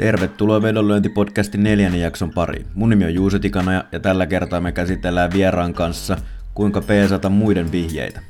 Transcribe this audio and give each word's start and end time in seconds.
Tervetuloa 0.00 0.62
Vedonlyöntipodcastin 0.62 1.62
neljännen 1.62 2.00
jakson 2.00 2.30
pariin. 2.30 2.66
Mun 2.74 2.90
nimi 2.90 3.04
on 3.04 3.14
Juuso 3.14 3.38
Tikanoja 3.38 3.84
ja 3.92 4.00
tällä 4.00 4.26
kertaa 4.26 4.60
me 4.60 4.72
käsitellään 4.72 5.32
vieraan 5.32 5.74
kanssa 5.74 6.16
kuinka 6.54 6.80
peesata 6.80 7.28
muiden 7.28 7.72
vihjeitä. 7.72 8.20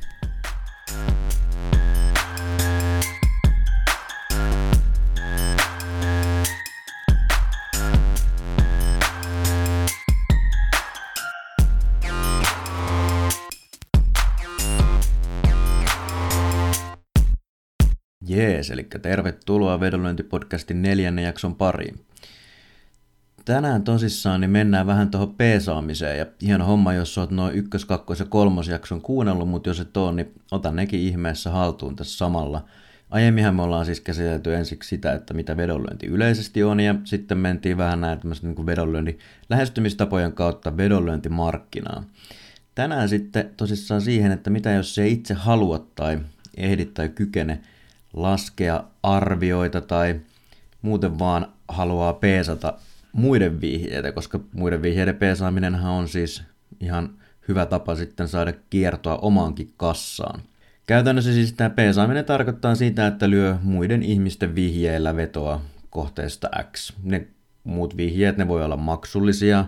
Jees, 18.70 18.79
eli 18.95 19.01
tervetuloa 19.02 19.80
Vedonlyöntipodcastin 19.80 20.83
neljännen 20.83 21.24
jakson 21.24 21.55
pariin. 21.55 22.01
Tänään 23.45 23.83
tosissaan 23.83 24.41
niin 24.41 24.51
mennään 24.51 24.87
vähän 24.87 25.11
tuohon 25.11 25.34
peesaamiseen 25.34 26.19
ja 26.19 26.27
hieno 26.42 26.65
homma, 26.65 26.92
jos 26.92 27.19
oot 27.19 27.30
noin 27.30 27.55
ykkös-, 27.55 27.84
kakkos- 27.84 28.20
ja 28.20 28.27
kolmosjakson 28.27 29.01
kuunnellut, 29.01 29.48
mutta 29.48 29.70
jos 29.70 29.80
et 29.80 29.97
ole, 29.97 30.12
niin 30.12 30.33
ota 30.51 30.73
nekin 30.73 31.01
ihmeessä 31.01 31.51
haltuun 31.51 31.97
tässä 31.97 32.19
samalla. 32.19 32.64
Aiemminhan 33.11 33.55
me 33.55 33.62
ollaan 33.62 33.87
siis 33.87 34.01
käsitelty 34.01 34.55
ensiksi 34.55 34.89
sitä, 34.89 35.12
että 35.12 35.34
mitä 35.34 35.56
vedonlyönti 35.56 36.06
yleisesti 36.06 36.62
on, 36.62 36.80
ja 36.80 36.95
sitten 37.05 37.39
mentiin 37.39 37.77
vähän 37.77 38.00
näin 38.00 38.19
niin 38.42 38.66
vedonlyönti 38.66 39.19
lähestymistapojen 39.48 40.33
kautta 40.33 40.77
vedonlyöntimarkkinaa. 40.77 42.05
Tänään 42.75 43.09
sitten 43.09 43.50
tosissaan 43.56 44.00
siihen, 44.00 44.33
että 44.33 44.50
mitä 44.50 44.70
jos 44.70 44.95
se 44.95 45.09
itse 45.09 45.34
halua 45.34 45.87
tai 45.95 46.19
ehdi 46.56 46.84
tai 46.84 47.09
kykene 47.09 47.61
laskea 48.12 48.84
arvioita 49.03 49.80
tai 49.80 50.20
muuten 50.83 51.19
vaan 51.19 51.47
haluaa 51.69 52.12
peesata 52.12 52.75
muiden 53.12 53.61
vihjeitä, 53.61 54.12
koska 54.12 54.41
muiden 54.55 54.83
vihjeiden 54.83 55.16
peesaaminen 55.16 55.75
on 55.75 56.08
siis 56.08 56.42
ihan 56.81 57.11
hyvä 57.48 57.66
tapa 57.66 57.94
sitten 57.94 58.28
saada 58.28 58.53
kiertoa 58.70 59.16
omaankin 59.16 59.72
kassaan. 59.77 60.41
Käytännössä 60.86 61.33
siis 61.33 61.53
tämä 61.53 61.70
peesaaminen 61.70 62.25
tarkoittaa 62.25 62.75
sitä, 62.75 63.06
että 63.06 63.31
lyö 63.31 63.56
muiden 63.62 64.03
ihmisten 64.03 64.55
vihjeillä 64.55 65.16
vetoa 65.16 65.61
kohteesta 65.91 66.48
X. 66.72 66.92
Ne 67.03 67.27
muut 67.64 67.97
vihjeet, 67.97 68.36
ne 68.36 68.48
voi 68.48 68.64
olla 68.64 68.77
maksullisia 68.77 69.64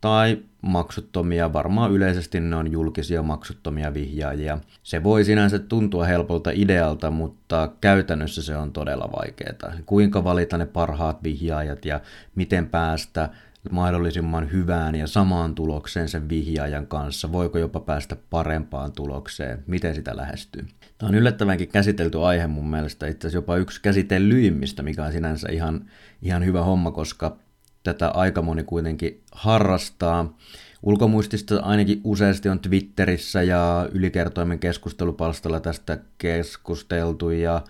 tai 0.00 0.38
maksuttomia, 0.62 1.52
varmaan 1.52 1.92
yleisesti 1.92 2.40
ne 2.40 2.56
on 2.56 2.72
julkisia 2.72 3.22
maksuttomia 3.22 3.94
vihjaajia. 3.94 4.58
Se 4.82 5.02
voi 5.02 5.24
sinänsä 5.24 5.58
tuntua 5.58 6.04
helpolta 6.04 6.50
idealta, 6.54 7.10
mutta 7.10 7.72
käytännössä 7.80 8.42
se 8.42 8.56
on 8.56 8.72
todella 8.72 9.10
vaikeaa. 9.12 9.82
Kuinka 9.86 10.24
valita 10.24 10.58
ne 10.58 10.66
parhaat 10.66 11.22
vihjaajat 11.22 11.84
ja 11.84 12.00
miten 12.34 12.66
päästä 12.66 13.28
mahdollisimman 13.70 14.52
hyvään 14.52 14.94
ja 14.94 15.06
samaan 15.06 15.54
tulokseen 15.54 16.08
sen 16.08 16.28
vihjaajan 16.28 16.86
kanssa, 16.86 17.32
voiko 17.32 17.58
jopa 17.58 17.80
päästä 17.80 18.16
parempaan 18.30 18.92
tulokseen, 18.92 19.64
miten 19.66 19.94
sitä 19.94 20.16
lähestyy. 20.16 20.66
Tämä 20.98 21.08
on 21.08 21.14
yllättävänkin 21.14 21.68
käsitelty 21.68 22.24
aihe 22.24 22.46
mun 22.46 22.70
mielestä, 22.70 23.06
itse 23.06 23.18
asiassa 23.18 23.38
jopa 23.38 23.56
yksi 23.56 23.82
käsitellyimmistä, 23.82 24.82
mikä 24.82 25.04
on 25.04 25.12
sinänsä 25.12 25.48
ihan, 25.52 25.84
ihan 26.22 26.44
hyvä 26.44 26.62
homma, 26.62 26.90
koska 26.90 27.36
tätä 27.82 28.08
aika 28.08 28.42
moni 28.42 28.62
kuitenkin 28.62 29.22
harrastaa. 29.32 30.36
Ulkomuistista 30.82 31.60
ainakin 31.60 32.00
useasti 32.04 32.48
on 32.48 32.60
Twitterissä 32.60 33.42
ja 33.42 33.88
ylikertoimen 33.92 34.58
keskustelupalstalla 34.58 35.60
tästä 35.60 35.98
keskusteltu 36.18 37.30
ja 37.30 37.62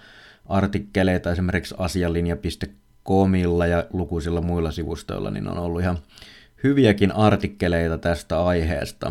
artikkeleita 0.46 1.32
esimerkiksi 1.32 1.74
asialinja.comilla 1.78 3.66
ja 3.66 3.84
lukuisilla 3.92 4.40
muilla 4.40 4.70
sivustoilla, 4.70 5.30
niin 5.30 5.48
on 5.48 5.58
ollut 5.58 5.80
ihan 5.80 5.98
hyviäkin 6.64 7.12
artikkeleita 7.12 7.98
tästä 7.98 8.44
aiheesta. 8.44 9.10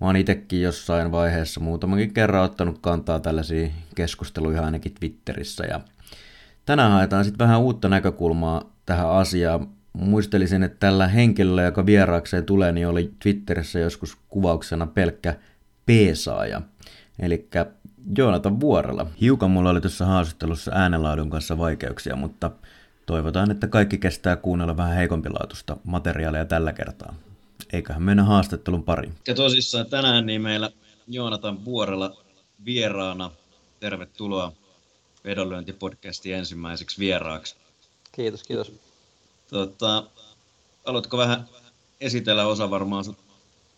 Mä 0.00 0.06
oon 0.06 0.16
itsekin 0.16 0.62
jossain 0.62 1.12
vaiheessa 1.12 1.60
muutamankin 1.60 2.14
kerran 2.14 2.44
ottanut 2.44 2.78
kantaa 2.80 3.20
tällaisiin 3.20 3.72
keskusteluihin 3.94 4.64
ainakin 4.64 4.94
Twitterissä 4.94 5.64
ja 5.64 5.80
tänään 6.64 6.92
haetaan 6.92 7.24
sitten 7.24 7.46
vähän 7.46 7.60
uutta 7.60 7.88
näkökulmaa 7.88 8.62
tähän 8.86 9.10
asiaan 9.10 9.68
muistelisin, 9.96 10.62
että 10.62 10.76
tällä 10.80 11.08
henkilöllä, 11.08 11.62
joka 11.62 11.86
vieraakseen 11.86 12.44
tulee, 12.44 12.72
niin 12.72 12.88
oli 12.88 13.12
Twitterissä 13.22 13.78
joskus 13.78 14.16
kuvauksena 14.28 14.86
pelkkä 14.86 15.36
peesaaja. 15.86 16.62
Eli 17.18 17.48
Joonatan 18.18 18.60
Vuorella. 18.60 19.06
Hiukan 19.20 19.50
mulla 19.50 19.70
oli 19.70 19.80
tuossa 19.80 20.06
haastattelussa 20.06 20.70
äänenlaadun 20.74 21.30
kanssa 21.30 21.58
vaikeuksia, 21.58 22.16
mutta 22.16 22.50
toivotaan, 23.06 23.50
että 23.50 23.68
kaikki 23.68 23.98
kestää 23.98 24.36
kuunnella 24.36 24.76
vähän 24.76 24.96
heikompilaatusta 24.96 25.76
materiaalia 25.84 26.44
tällä 26.44 26.72
kertaa. 26.72 27.14
Eiköhän 27.72 28.02
mennä 28.02 28.22
haastattelun 28.24 28.82
pariin. 28.82 29.14
Ja 29.26 29.34
tosissaan 29.34 29.86
tänään 29.86 30.26
niin 30.26 30.42
meillä 30.42 30.70
Joonatan 31.08 31.64
Vuorella 31.64 32.22
vieraana. 32.64 33.30
Tervetuloa 33.80 34.52
vedonlyöntipodcastin 35.24 36.34
ensimmäiseksi 36.34 36.98
vieraaksi. 36.98 37.56
Kiitos, 38.12 38.42
kiitos. 38.42 38.85
Tota, 39.50 40.04
aloitko 40.84 41.16
vähän 41.16 41.48
esitellä, 42.00 42.46
osa 42.46 42.70
varmaan 42.70 43.04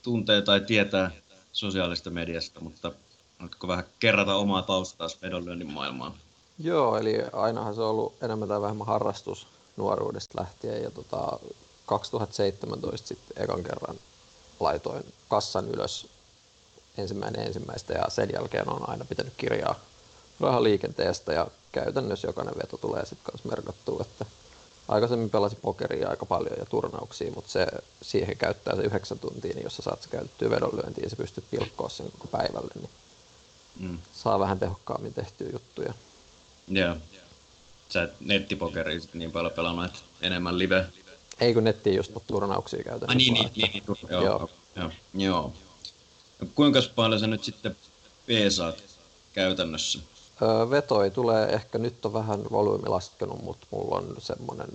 tuntee 0.03 0.43
tai 0.43 0.61
tietää 0.61 1.11
sosiaalista 1.53 2.11
mediasta, 2.11 2.61
mutta 2.61 2.93
haluatko 3.39 3.69
vähän 3.69 3.85
kerrata 3.99 4.35
omaa 4.35 4.63
taustaa 4.63 5.09
vedonlyönnin 5.23 5.73
maailmaan? 5.73 6.15
Joo, 6.59 6.97
eli 6.97 7.15
ainahan 7.33 7.75
se 7.75 7.81
on 7.81 7.91
ollut 7.91 8.15
enemmän 8.23 8.49
tai 8.49 8.61
vähemmän 8.61 8.87
harrastus 8.87 9.47
nuoruudesta 9.77 10.41
lähtien 10.41 10.83
ja 10.83 10.91
tota, 10.91 11.39
2017 11.87 13.09
sitten 13.09 13.43
ekan 13.43 13.63
kerran 13.63 13.97
laitoin 14.61 15.05
kassan 15.29 15.69
ylös 15.69 16.07
ensimmäinen 16.99 17.47
ensimmäistä 17.47 17.93
ja 17.93 18.05
sen 18.09 18.31
jälkeen 18.33 18.71
on 18.71 18.91
aina 18.91 19.05
pitänyt 19.05 19.33
kirjaa 19.37 19.75
rahaliikenteestä 20.41 21.33
ja 21.33 21.47
käytännössä 21.73 22.29
jokainen 22.29 22.55
veto 22.63 22.77
tulee 22.77 23.07
sitten 23.07 23.33
kanssa 23.33 23.49
merkattua, 23.49 24.01
että 24.01 24.25
aikaisemmin 24.89 25.31
pelasin 25.31 25.59
pokeria 25.63 26.09
aika 26.09 26.27
paljon 26.27 26.57
ja 26.59 26.67
turnauksia, 26.67 27.33
mutta 27.33 27.51
se, 27.51 27.67
siihen 28.03 28.37
käyttää 28.37 28.77
se 28.77 28.83
yhdeksän 28.83 29.19
tuntia, 29.19 29.55
niin 29.55 29.65
jos 29.65 29.77
sä 29.77 29.83
saat 29.83 30.03
se 30.03 30.09
käytettyä 30.09 30.51
vedonlyöntiin 30.51 31.05
ja 31.05 31.11
sä 31.11 31.17
pystyt 31.17 31.45
pilkkoa 31.51 31.89
sen 31.89 32.13
koko 32.13 32.27
päivälle, 32.27 32.71
niin 32.75 32.91
mm. 33.81 33.99
saa 34.13 34.39
vähän 34.39 34.59
tehokkaammin 34.59 35.15
tehtyä 35.15 35.49
juttuja. 35.53 35.95
Joo. 36.69 36.97
Sä 37.89 38.03
et 38.03 38.13
nettipokeria 38.21 39.01
niin 39.13 39.33
paljon 39.33 39.53
pelannut, 39.53 39.85
että 39.85 39.99
enemmän 40.21 40.59
live? 40.59 40.87
Ei 41.41 41.55
kun 41.55 41.65
nettiin 41.65 41.97
just 41.97 42.13
turnauksia 42.27 42.85
käytännössä. 42.85 43.13
Ah, 43.13 43.17
niin, 43.17 43.35
niin, 43.35 43.51
niin, 43.57 43.71
niin, 43.73 43.85
joo, 44.11 44.23
joo. 44.23 44.51
joo. 44.77 44.91
joo. 45.15 45.53
No, 46.41 46.47
kuinka 46.55 46.83
paljon 46.95 47.21
sä 47.21 47.27
nyt 47.27 47.45
sitten 47.45 47.77
peesaat 48.27 48.83
käytännössä? 49.33 49.99
Vetoi 50.71 51.11
tulee 51.11 51.49
ehkä 51.49 51.79
nyt 51.79 52.07
on 52.07 52.13
vähän 52.13 52.45
volyymi 52.51 52.89
laskenut, 52.89 53.43
mutta 53.43 53.67
mulla 53.71 53.97
on 53.97 54.17
semmoinen 54.19 54.69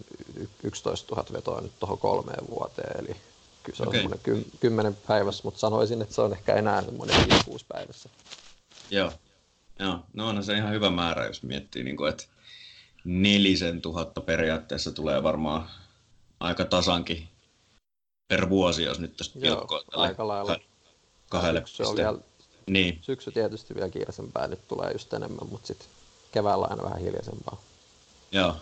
11 0.63 1.15
000 1.15 1.27
vetoa 1.33 1.61
nyt 1.61 1.79
tuohon 1.79 1.97
kolmeen 1.97 2.47
vuoteen, 2.49 2.99
eli 2.99 3.15
kyllä 3.63 3.77
se 3.77 3.83
on 3.83 3.87
okay. 3.87 4.01
semmoinen 4.01 4.45
kymmenen 4.59 4.97
päivässä, 5.07 5.41
mutta 5.43 5.59
sanoisin, 5.59 6.01
että 6.01 6.15
se 6.15 6.21
on 6.21 6.33
ehkä 6.33 6.55
enää 6.55 6.81
semmoinen 6.81 7.15
5-6 7.15 7.65
päivässä. 7.67 8.09
Joo. 8.89 9.11
Joo, 9.79 9.99
no 10.13 10.27
on 10.29 10.43
se 10.43 10.57
ihan 10.57 10.71
hyvä 10.71 10.89
määrä, 10.89 11.25
jos 11.25 11.43
miettii, 11.43 11.83
niin 11.83 11.97
kuin, 11.97 12.09
että 12.09 12.23
nelisen 13.03 13.81
tuhatta 13.81 14.21
periaatteessa 14.21 14.91
tulee 14.91 15.23
varmaan 15.23 15.69
aika 16.39 16.65
tasankin 16.65 17.27
per 18.27 18.49
vuosi, 18.49 18.83
jos 18.83 18.99
nyt 18.99 19.17
tästä 19.17 19.39
Joo, 19.39 19.83
aika 19.91 20.27
lailla. 20.27 20.57
Kahdelle 21.29 21.63
se 21.65 21.83
on 21.83 21.95
vielä 21.95 22.19
niin. 22.67 22.99
Syksy 23.01 23.31
tietysti 23.31 23.75
vielä 23.75 23.89
kiireisempää, 23.89 24.47
nyt 24.47 24.67
tulee 24.67 24.91
just 24.91 25.13
enemmän, 25.13 25.49
mutta 25.51 25.67
sitten 25.67 25.87
keväällä 26.31 26.67
aina 26.69 26.83
vähän 26.83 26.99
hiljaisempaa. 26.99 27.61
Joo, 28.31 28.55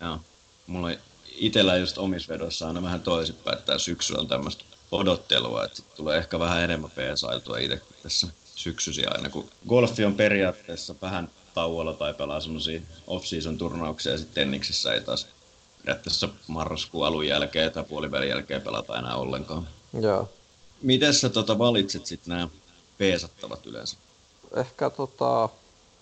joo. 0.00 0.18
Mulla 0.66 0.86
on 0.86 0.96
itsellä 1.36 1.76
just 1.76 1.98
omissa 1.98 2.32
vedoissa 2.32 2.66
aina 2.66 2.82
vähän 2.82 3.02
toisinpäin, 3.02 3.58
että 3.58 3.78
syksy 3.78 4.14
on 4.14 4.28
tämmöistä 4.28 4.64
odottelua, 4.92 5.64
että 5.64 5.82
tulee 5.96 6.18
ehkä 6.18 6.38
vähän 6.38 6.62
enemmän 6.62 6.90
peesailtua 6.90 7.58
itse 7.58 7.80
tässä 8.02 8.26
syksysi 8.54 9.06
aina, 9.06 9.30
kun 9.30 9.50
golfi 9.68 10.04
on 10.04 10.14
periaatteessa 10.14 10.94
vähän 11.02 11.30
tauolla 11.54 11.92
tai 11.92 12.14
pelaa 12.14 12.40
semmoisia 12.40 12.80
off-season 13.06 13.58
turnauksia 13.58 14.12
ja 14.12 14.18
sitten 14.18 14.34
tenniksessä 14.34 14.94
ei 14.94 15.00
taas 15.00 15.26
periaatteessa 15.78 16.28
marraskuun 16.46 17.06
alun 17.06 17.26
jälkeen 17.26 17.72
tai 17.72 17.84
puolivälin 17.84 18.28
jälkeen 18.28 18.62
pelata 18.62 18.98
enää 18.98 19.16
ollenkaan. 19.16 19.68
Joo. 20.00 20.28
Miten 20.82 21.14
sä 21.14 21.28
tota 21.28 21.58
valitsit 21.58 22.06
sitten 22.06 22.34
nämä 22.34 22.48
peesattavat 23.00 23.66
yleensä? 23.66 23.96
Ehkä 24.56 24.90
tota, 24.90 25.48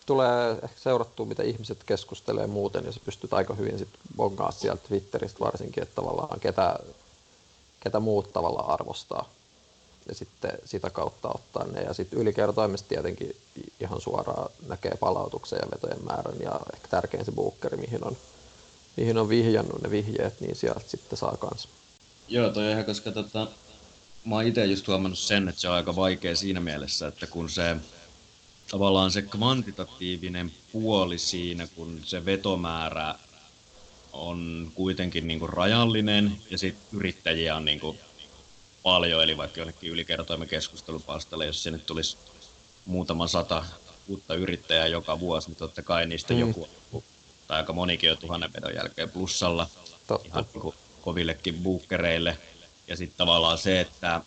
tulee 0.06 0.50
ehkä 0.50 0.80
seurattua, 0.80 1.26
mitä 1.26 1.42
ihmiset 1.42 1.84
keskustelee 1.86 2.46
muuten, 2.46 2.84
ja 2.84 2.92
sä 2.92 3.00
pystyt 3.04 3.32
aika 3.32 3.54
hyvin 3.54 3.78
sitten 3.78 4.00
bongaa 4.16 4.50
sieltä 4.50 4.88
Twitteristä 4.88 5.40
varsinkin, 5.40 5.82
että 5.82 5.94
tavallaan 5.94 6.40
ketä, 6.40 6.78
ketä 7.80 8.00
muut 8.00 8.32
tavallaan 8.32 8.70
arvostaa. 8.70 9.28
Ja 10.08 10.14
sitten 10.14 10.52
sitä 10.64 10.90
kautta 10.90 11.28
ottaa 11.28 11.64
ne. 11.64 11.80
Ja 11.80 11.94
sitten 11.94 12.18
ylikertoimista 12.18 12.88
tietenkin 12.88 13.36
ihan 13.80 14.00
suoraan 14.00 14.50
näkee 14.68 14.92
palautuksen 15.00 15.58
ja 15.62 15.70
vetojen 15.70 16.04
määrän, 16.04 16.40
ja 16.40 16.60
ehkä 16.74 16.88
tärkein 16.88 17.24
se 17.24 17.32
bookeri, 17.32 17.76
mihin 17.76 18.04
on 18.04 18.16
mihin 18.96 19.18
on 19.18 19.28
vihjannut 19.28 19.82
ne 19.82 19.90
vihjeet, 19.90 20.40
niin 20.40 20.56
sieltä 20.56 20.80
sitten 20.86 21.18
saa 21.18 21.36
kanssa. 21.36 21.68
Joo, 22.28 22.50
toi 22.50 22.70
ihan, 22.70 22.84
koska 22.84 23.12
tota, 23.12 23.48
mä 24.28 24.34
oon 24.34 24.46
itse 24.46 24.64
just 24.64 24.88
huomannut 24.88 25.18
sen, 25.18 25.48
että 25.48 25.60
se 25.60 25.68
on 25.68 25.74
aika 25.74 25.96
vaikea 25.96 26.36
siinä 26.36 26.60
mielessä, 26.60 27.06
että 27.06 27.26
kun 27.26 27.50
se 27.50 27.76
tavallaan 28.70 29.10
se 29.10 29.22
kvantitatiivinen 29.22 30.52
puoli 30.72 31.18
siinä, 31.18 31.66
kun 31.66 32.00
se 32.04 32.24
vetomäärä 32.24 33.14
on 34.12 34.72
kuitenkin 34.74 35.28
niin 35.28 35.38
kuin 35.38 35.48
rajallinen 35.48 36.32
ja 36.50 36.58
sitten 36.58 36.98
yrittäjiä 36.98 37.56
on 37.56 37.64
niin 37.64 37.80
kuin 37.80 37.98
paljon, 38.82 39.22
eli 39.22 39.36
vaikka 39.36 39.60
jollekin 39.60 39.90
ylikertoimen 39.90 40.48
keskustelupalstalle, 40.48 41.46
jos 41.46 41.62
sinne 41.62 41.78
tulisi 41.78 42.16
muutama 42.86 43.26
sata 43.26 43.64
uutta 44.08 44.34
yrittäjää 44.34 44.86
joka 44.86 45.20
vuosi, 45.20 45.48
niin 45.48 45.56
totta 45.56 45.82
kai 45.82 46.06
niistä 46.06 46.34
mm. 46.34 46.40
joku, 46.40 46.68
tai 47.48 47.56
aika 47.56 47.72
monikin 47.72 48.08
jo 48.08 48.16
tuhannen 48.16 48.52
vedon 48.52 48.74
jälkeen 48.74 49.10
plussalla, 49.10 49.68
Totta. 50.06 50.28
ihan 50.28 50.44
niin 50.54 50.62
kuin 50.62 50.74
kovillekin 51.00 51.54
buukkereille. 51.54 52.38
Ja 52.88 52.96
sitten 52.96 53.18
tavallaan 53.18 53.58
se, 53.58 53.80
että 53.80 54.20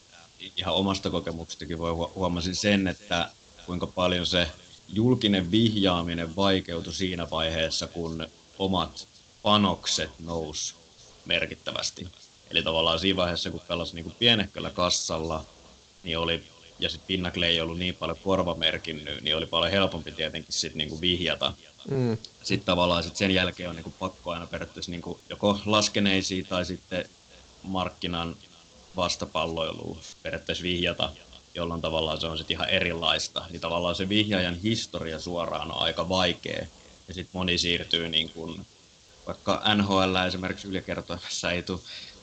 ihan 0.57 0.73
omasta 0.73 1.09
kokemuksestakin 1.09 1.77
voi 1.77 1.91
huomasin 1.91 2.55
sen, 2.55 2.87
että 2.87 3.29
kuinka 3.65 3.87
paljon 3.87 4.25
se 4.25 4.47
julkinen 4.89 5.51
vihjaaminen 5.51 6.35
vaikeutui 6.35 6.93
siinä 6.93 7.29
vaiheessa, 7.29 7.87
kun 7.87 8.27
omat 8.59 9.07
panokset 9.41 10.11
nousi 10.19 10.75
merkittävästi. 11.25 12.07
Eli 12.51 12.63
tavallaan 12.63 12.99
siinä 12.99 13.17
vaiheessa, 13.17 13.51
kun 13.51 13.61
pelasi 13.67 13.95
niin 13.95 14.15
pienehköllä 14.19 14.69
kassalla, 14.69 15.45
niin 16.03 16.17
oli, 16.17 16.43
ja 16.79 16.89
sitten 16.89 17.07
Pinnacle 17.07 17.47
ei 17.47 17.61
ollut 17.61 17.79
niin 17.79 17.95
paljon 17.95 18.17
korvamerkinnyt, 18.23 19.21
niin 19.21 19.37
oli 19.37 19.45
paljon 19.45 19.71
helpompi 19.71 20.11
tietenkin 20.11 20.53
sit 20.53 20.75
niin 20.75 21.01
vihjata. 21.01 21.53
Mm. 21.89 22.17
Sitten 22.43 22.65
tavallaan 22.65 23.03
sit 23.03 23.15
sen 23.15 23.31
jälkeen 23.31 23.69
on 23.69 23.75
niin 23.75 23.93
pakko 23.99 24.31
aina 24.31 24.47
periaatteessa 24.47 24.91
niin 24.91 25.01
joko 25.29 25.59
laskeneisiin 25.65 26.45
tai 26.45 26.65
sitten 26.65 27.09
markkinan 27.63 28.35
vastapalloiluun 28.95 29.99
periaatteessa 30.23 30.63
vihjata, 30.63 31.09
jolloin 31.55 31.81
tavallaan 31.81 32.21
se 32.21 32.27
on 32.27 32.37
sitten 32.37 32.55
ihan 32.55 32.69
erilaista. 32.69 33.45
Niin 33.49 33.61
tavallaan 33.61 33.95
se 33.95 34.09
vihjaajan 34.09 34.55
historia 34.55 35.19
suoraan 35.19 35.71
on 35.71 35.81
aika 35.81 36.09
vaikea. 36.09 36.65
Ja 37.07 37.13
sitten 37.13 37.31
moni 37.33 37.57
siirtyy 37.57 38.09
niin 38.09 38.29
kuin, 38.29 38.65
vaikka 39.27 39.63
NHL 39.75 40.15
esimerkiksi 40.27 40.67
ylikertoimessa 40.67 41.51
ei 41.51 41.63
tule 41.63 41.79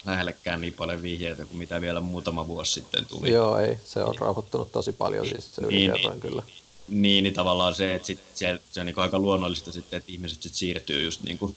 lähellekään 0.06 0.60
niin 0.60 0.72
paljon 0.72 1.02
vihjeitä 1.02 1.44
kuin 1.44 1.58
mitä 1.58 1.80
vielä 1.80 2.00
muutama 2.00 2.46
vuosi 2.46 2.72
sitten 2.72 3.06
tuli. 3.06 3.30
Joo, 3.30 3.58
ei. 3.58 3.76
Se 3.84 4.02
on 4.02 4.14
rauhoittunut 4.18 4.72
tosi 4.72 4.92
paljon 4.92 5.26
siis 5.26 5.54
se 5.54 5.62
niin, 5.62 5.92
niin, 5.92 6.20
kyllä. 6.20 6.42
Niin, 6.88 7.24
niin 7.24 7.34
tavallaan 7.34 7.74
se, 7.74 7.94
että 7.94 8.06
sit 8.06 8.20
se, 8.34 8.60
se 8.70 8.80
on 8.80 8.86
niin 8.86 8.98
aika 8.98 9.18
luonnollista 9.18 9.72
sitten, 9.72 9.96
että 9.98 10.12
ihmiset 10.12 10.42
sit 10.42 10.54
siirtyy 10.54 11.04
just 11.04 11.22
niin 11.22 11.38
kuin, 11.38 11.56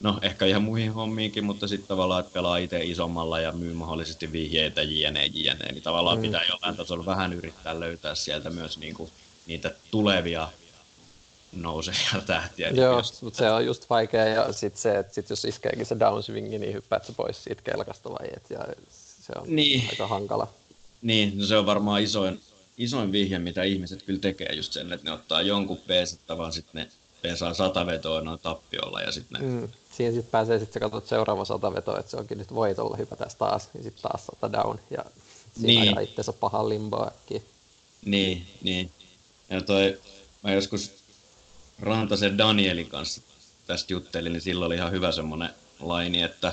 no 0.00 0.18
ehkä 0.22 0.46
ihan 0.46 0.62
muihin 0.62 0.92
hommiinkin, 0.92 1.44
mutta 1.44 1.68
sitten 1.68 1.88
tavallaan, 1.88 2.20
että 2.20 2.32
pelaa 2.32 2.56
itse 2.56 2.84
isommalla 2.84 3.40
ja 3.40 3.52
myy 3.52 3.74
mahdollisesti 3.74 4.32
vihjeitä 4.32 4.82
jne, 4.82 5.26
jne, 5.26 5.72
niin 5.72 5.82
tavallaan 5.82 6.18
mm. 6.18 6.22
pitää 6.22 6.44
jollain 6.48 6.76
tasolla 6.76 7.06
vähän 7.06 7.32
yrittää 7.32 7.80
löytää 7.80 8.14
sieltä 8.14 8.50
myös 8.50 8.78
niin 8.78 8.94
kuin, 8.94 9.10
niitä 9.46 9.74
tulevia 9.90 10.48
nousevia 11.52 12.22
tähtiä. 12.26 12.68
Joo, 12.68 13.02
mutta 13.22 13.38
se 13.38 13.50
on 13.50 13.66
just 13.66 13.90
vaikea 13.90 14.24
ja 14.24 14.52
sitten 14.52 14.82
se, 14.82 14.98
että 14.98 15.14
sit 15.14 15.30
jos 15.30 15.44
iskeekin 15.44 15.86
se 15.86 16.00
downswingi, 16.00 16.58
niin 16.58 16.74
hyppäät 16.74 17.04
se 17.04 17.12
pois 17.12 17.44
siitä 17.44 17.62
kelkasta 17.62 18.10
vai 18.10 18.28
et, 18.36 18.50
ja 18.50 18.66
se 19.20 19.32
on 19.36 19.56
niin. 19.56 19.84
aika 19.90 20.06
hankala. 20.06 20.48
Niin, 21.02 21.38
no 21.38 21.46
se 21.46 21.56
on 21.56 21.66
varmaan 21.66 22.02
isoin, 22.02 22.40
isoin 22.78 23.12
vihje, 23.12 23.38
mitä 23.38 23.62
ihmiset 23.62 24.02
kyllä 24.02 24.20
tekee 24.20 24.54
just 24.54 24.72
sen, 24.72 24.92
että 24.92 25.04
ne 25.04 25.12
ottaa 25.12 25.42
jonkun 25.42 25.78
peesetta, 25.86 26.38
vaan 26.38 26.52
sitten 26.52 26.82
ne 26.82 26.90
peesaa 27.22 27.54
sata 27.54 27.86
vetoa 27.86 28.20
noin 28.20 28.38
tappiolla 28.38 29.00
ja 29.00 29.12
sitten 29.12 29.40
ne... 29.40 29.48
Mm. 29.48 29.68
Siinä 29.98 30.12
sitten 30.12 30.30
pääsee 30.30 30.58
sitten 30.58 30.82
katsot 30.82 31.06
seuraava 31.06 31.44
sata 31.44 31.74
vetoa, 31.74 31.98
että 31.98 32.10
se 32.10 32.16
onkin 32.16 32.38
nyt 32.38 32.54
voitolla 32.54 32.96
hypätäs 32.96 33.34
taas, 33.34 33.68
niin 33.74 33.84
sitten 33.84 34.02
taas 34.02 34.26
sata 34.26 34.52
down 34.52 34.78
ja 34.90 35.04
siinä 35.54 35.66
niin. 35.66 35.82
ajaa 35.82 36.00
itsensä 36.00 36.32
pahan 36.32 36.68
limboa 36.68 37.12
Niin, 38.04 38.46
niin. 38.62 38.90
Ja 39.50 39.62
toi, 39.62 40.00
mä 40.42 40.52
joskus 40.52 40.94
Rantasen 41.80 42.38
Danielin 42.38 42.88
kanssa 42.88 43.22
tästä 43.66 43.92
juttelin, 43.92 44.32
niin 44.32 44.40
silloin 44.40 44.66
oli 44.66 44.74
ihan 44.74 44.92
hyvä 44.92 45.12
semmoinen 45.12 45.50
laini, 45.80 46.22
että, 46.22 46.52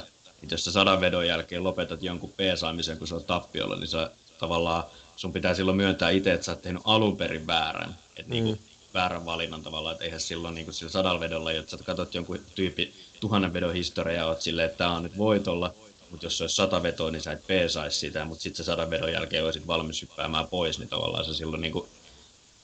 jos 0.52 0.66
sä 0.66 0.72
sadan 0.72 1.02
vedon 1.02 1.28
jälkeen 1.28 1.64
lopetat 1.64 2.04
jonkun 2.04 2.34
peesaamisen, 2.38 2.98
kun 2.98 3.08
se 3.08 3.16
on 3.16 3.24
tappiolla, 3.24 3.76
niin 3.76 3.88
sä 3.88 4.12
tavallaan 4.40 4.84
sun 5.16 5.34
pitää 5.34 5.54
silloin 5.54 5.78
myöntää 5.78 6.10
itse, 6.10 6.34
että 6.34 6.46
sä 6.46 6.52
oot 6.52 6.62
tehnyt 6.62 6.82
alun 6.86 7.18
perin 7.18 7.48
väärän. 7.48 7.98
Että 8.18 8.32
niinku 8.32 8.52
mm. 8.52 8.58
niin 8.58 8.75
väärän 8.96 9.26
valinnan 9.26 9.64
tavallaan, 9.64 9.94
että 9.94 10.06
eihän 10.06 10.20
silloin 10.20 10.56
niin 10.56 10.66
kuin 10.66 10.76
sillä 10.76 10.92
sadalla 10.92 11.20
vedolla, 11.20 11.52
että 11.52 11.78
sä 11.78 11.84
katsot 11.84 12.16
jonkun 12.16 12.40
tyyppi 12.56 12.94
tuhannen 13.20 13.54
vedon 13.54 13.74
historiaa 13.74 14.28
oot 14.28 14.42
silleen, 14.42 14.66
että 14.66 14.78
tämä 14.78 14.96
on 14.96 15.04
nyt 15.04 15.18
voitolla, 15.18 15.74
mutta 16.12 16.26
jos 16.26 16.38
se 16.38 16.44
olisi 16.44 16.56
sata 16.56 16.84
vetoa, 16.84 17.12
niin 17.12 17.22
sä 17.22 17.32
et 17.32 17.48
peesaisi 17.48 18.00
sitä, 18.00 18.26
mutta 18.26 18.44
sitten 18.44 18.58
se 18.58 18.64
sadan 18.64 18.90
vedon 18.90 19.12
jälkeen 19.12 19.46
olisit 19.46 19.68
valmis 19.68 20.02
hyppäämään 20.02 20.48
pois, 20.48 20.80
niin 20.80 20.90
tavallaan 20.90 21.26
se 21.26 21.34
silloin 21.34 21.62
niin 21.62 21.74
kuin, 21.74 21.88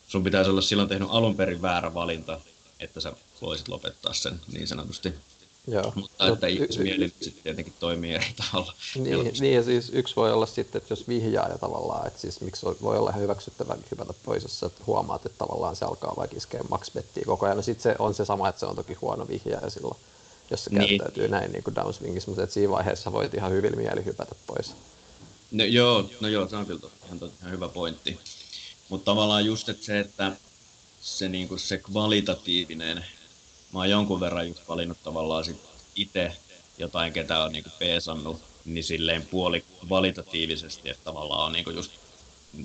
sun 0.07 0.23
pitäisi 0.23 0.49
olla 0.49 0.61
silloin 0.61 0.89
tehnyt 0.89 1.07
alun 1.11 1.35
perin 1.35 1.61
väärä 1.61 1.93
valinta, 1.93 2.39
että 2.79 2.99
sä 2.99 3.13
voisit 3.41 3.67
lopettaa 3.67 4.13
sen 4.13 4.41
niin 4.51 4.67
sanotusti. 4.67 5.13
Joo. 5.67 5.93
Mutta 5.95 6.27
että 6.27 6.47
y- 6.47 6.51
ihmismieli 6.51 7.05
y- 7.05 7.11
sitten 7.21 7.43
tietenkin 7.43 7.73
toimii 7.79 8.13
eri 8.13 8.33
tavalla. 8.37 8.73
Niin, 8.95 9.33
niin, 9.39 9.53
ja 9.53 9.63
siis 9.63 9.89
yksi 9.93 10.15
voi 10.15 10.33
olla 10.33 10.45
sitten, 10.45 10.81
että 10.81 10.91
jos 10.91 11.07
vihjaa 11.07 11.47
ja 11.49 11.57
tavallaan, 11.57 12.07
että 12.07 12.19
siis 12.19 12.41
miksi 12.41 12.65
voi 12.65 12.97
olla 12.97 13.11
hyväksyttävä 13.11 13.77
hypätä 13.91 14.13
pois, 14.25 14.43
jos 14.43 14.65
huomaat, 14.87 15.25
että 15.25 15.37
tavallaan 15.37 15.75
se 15.75 15.85
alkaa 15.85 16.13
vaikka 16.17 16.37
iskeä 16.37 16.61
max 16.69 16.91
koko 17.25 17.45
ajan. 17.45 17.57
No 17.57 17.63
sitten 17.63 17.83
se 17.83 17.95
on 17.99 18.13
se 18.13 18.25
sama, 18.25 18.49
että 18.49 18.59
se 18.59 18.65
on 18.65 18.75
toki 18.75 18.93
huono 18.93 19.27
vihjaaja 19.27 19.69
silloin, 19.69 19.97
jos 20.51 20.63
se 20.63 20.69
niin. 20.69 20.89
käyttäytyy 20.89 21.27
näin 21.27 21.51
niin 21.51 21.63
kuin 21.63 21.75
downswingissä, 21.75 22.31
mutta 22.31 22.43
että 22.43 22.53
siinä 22.53 22.71
vaiheessa 22.71 23.11
voit 23.11 23.33
ihan 23.33 23.51
hyvin 23.51 23.77
mieli 23.77 24.05
hypätä 24.05 24.35
pois. 24.47 24.75
No 25.51 25.63
joo, 25.63 26.09
no 26.19 26.27
joo, 26.27 26.47
se 26.47 26.55
on 26.55 26.65
kyllä 26.65 26.81
ihan, 27.05 27.31
ihan 27.39 27.51
hyvä 27.51 27.69
pointti. 27.69 28.19
Mutta 28.89 29.05
tavallaan 29.05 29.45
just 29.45 29.69
että 29.69 29.85
se, 29.85 29.99
että 29.99 30.31
se, 31.01 31.29
niin 31.29 31.47
kuin 31.47 31.59
se 31.59 31.77
kvalitatiivinen, 31.77 33.05
mä 33.73 33.79
oon 33.79 33.89
jonkun 33.89 34.19
verran 34.19 34.47
just 34.47 34.67
valinnut 34.67 35.03
tavallaan 35.03 35.45
sit 35.45 35.61
itse 35.95 36.31
jotain, 36.77 37.13
ketä 37.13 37.43
on 37.43 37.51
niin 37.51 37.63
kuin 37.63 37.73
peesannut, 37.79 38.41
niin 38.65 38.83
silleen 38.83 39.25
puoli 39.25 39.63
kvalitatiivisesti, 39.85 40.89
että 40.89 41.03
tavallaan 41.03 41.45
on 41.45 41.51
niin 41.51 41.63
kuin 41.63 41.75
just 41.75 41.91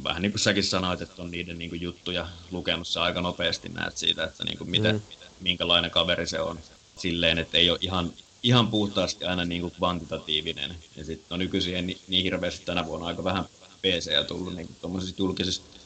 vähän 0.04 0.22
niin 0.22 0.32
kuin 0.32 0.40
säkin 0.40 0.64
sanoit, 0.64 1.00
että 1.00 1.22
on 1.22 1.30
niiden 1.30 1.58
niin 1.58 1.70
kuin 1.70 1.80
juttuja 1.80 2.28
lukenut 2.50 2.88
se 2.88 3.00
aika 3.00 3.20
nopeasti 3.20 3.68
näet 3.68 3.96
siitä, 3.96 4.24
että 4.24 4.44
niin 4.44 4.58
kuin 4.58 4.70
miten, 4.70 4.94
mm. 4.94 5.02
minkälainen 5.40 5.90
kaveri 5.90 6.26
se 6.26 6.40
on. 6.40 6.60
Silleen, 6.96 7.38
että 7.38 7.58
ei 7.58 7.70
ole 7.70 7.78
ihan, 7.80 8.12
ihan 8.42 8.68
puhtaasti 8.68 9.24
aina 9.24 9.44
niin 9.44 9.60
kuin 9.60 9.72
kvantitatiivinen. 9.72 10.76
Ja 10.96 11.04
sitten 11.04 11.34
on 11.34 11.38
nykyisin 11.38 11.86
niin, 11.86 11.98
niin 12.08 12.22
hirveästi 12.22 12.66
tänä 12.66 12.86
vuonna 12.86 13.06
aika 13.06 13.24
vähän 13.24 13.44
PC 13.82 14.26
tullut 14.26 14.54
niin 14.54 14.68
kuin 14.80 15.14
julkisista 15.18 15.76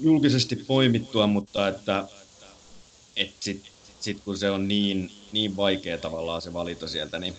julkisesti 0.00 0.56
poimittua, 0.56 1.26
mutta 1.26 1.68
että, 1.68 2.08
että 3.18 3.36
sitten 3.40 3.72
sit 4.00 4.20
kun 4.24 4.38
se 4.38 4.50
on 4.50 4.68
niin, 4.68 5.12
niin 5.32 5.56
vaikea 5.56 5.98
tavallaan 5.98 6.42
se 6.42 6.52
valita 6.52 6.88
sieltä, 6.88 7.18
niin 7.18 7.36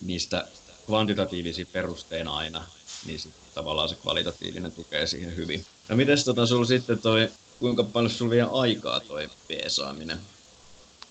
niistä 0.00 0.48
kvantitatiivisia 0.86 1.66
perusteina 1.72 2.36
aina, 2.36 2.66
niin 3.06 3.20
sit 3.20 3.32
tavallaan 3.54 3.88
se 3.88 3.94
kvalitatiivinen 3.94 4.72
tukee 4.72 5.06
siihen 5.06 5.36
hyvin. 5.36 5.66
No 5.88 5.96
mites 5.96 6.24
tota 6.24 6.46
sulla 6.46 6.64
sitten 6.64 6.98
toi, 6.98 7.30
kuinka 7.58 7.84
paljon 7.84 8.10
sulla 8.10 8.30
vie 8.30 8.46
aikaa 8.52 9.00
toi 9.00 9.30
peesaaminen? 9.48 10.20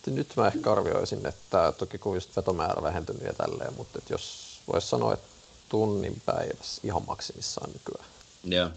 Nyt 0.05 0.33
mä 0.37 0.47
ehkä 0.47 0.71
arvioisin, 0.71 1.25
että 1.25 1.73
toki 1.77 1.97
kun 1.97 2.15
just 2.15 2.35
vetomäärä 2.35 2.81
vähentynyt 2.81 3.23
ja 3.23 3.33
tälleen, 3.33 3.73
mutta 3.73 3.99
jos 4.09 4.59
voisi 4.73 4.87
sanoa, 4.87 5.13
että 5.13 5.27
tunnin 5.69 6.21
päivässä 6.25 6.81
ihan 6.83 7.05
maksimissaan 7.07 7.71
nykyään. 7.71 8.09
Joo. 8.43 8.69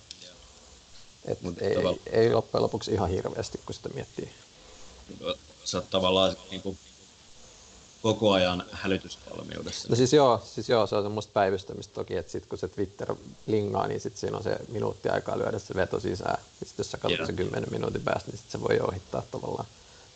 Et 1.24 1.42
Mut 1.42 1.62
ei, 1.62 1.74
tavalla... 1.74 1.98
ei 2.10 2.32
loppujen 2.32 2.62
lopuksi 2.62 2.92
ihan 2.92 3.10
hirveästi, 3.10 3.60
kun 3.66 3.74
sitä 3.74 3.88
miettii. 3.88 4.30
Sä 5.64 5.78
oot 5.78 5.90
tavallaan 5.90 6.36
niin 6.50 6.62
kuin 6.62 6.78
koko 8.02 8.32
ajan 8.32 8.64
hälytysvalmiudessa. 8.72 9.88
No 9.88 9.96
siis 9.96 10.12
joo, 10.12 10.42
siis 10.44 10.68
joo, 10.68 10.86
se 10.86 10.96
on 10.96 11.02
semmoista 11.02 11.32
päivystämistä 11.32 11.94
toki, 11.94 12.16
että 12.16 12.32
sit 12.32 12.46
kun 12.46 12.58
se 12.58 12.68
Twitter 12.68 13.14
lingaa, 13.46 13.86
niin 13.86 14.00
sit 14.00 14.16
siinä 14.16 14.36
on 14.36 14.42
se 14.42 14.56
minuutti 14.68 15.08
aikaa 15.08 15.38
lyödä 15.38 15.58
se 15.58 15.74
veto 15.74 16.00
sisään. 16.00 16.38
Sitten 16.52 16.74
jos 16.78 16.90
sä 16.90 16.98
katsot 16.98 17.18
yeah. 17.18 17.26
se 17.26 17.32
10 17.32 17.70
minuutin 17.70 18.02
päästä, 18.02 18.30
niin 18.30 18.38
sit 18.38 18.50
se 18.50 18.60
voi 18.60 18.80
ohittaa 18.80 19.22
tavallaan. 19.30 19.66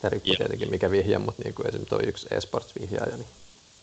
Se 0.03 0.09
riippuu 0.09 0.31
yeah. 0.31 0.39
tietenkin 0.39 0.71
mikä 0.71 0.91
vihja, 0.91 1.19
mutta 1.19 1.43
niin 1.43 1.55
kuin 1.55 1.67
esimerkiksi 1.67 1.91
toi 1.91 2.05
yksi 2.07 2.27
esports-vihjaaja, 2.31 3.17
niin 3.17 3.29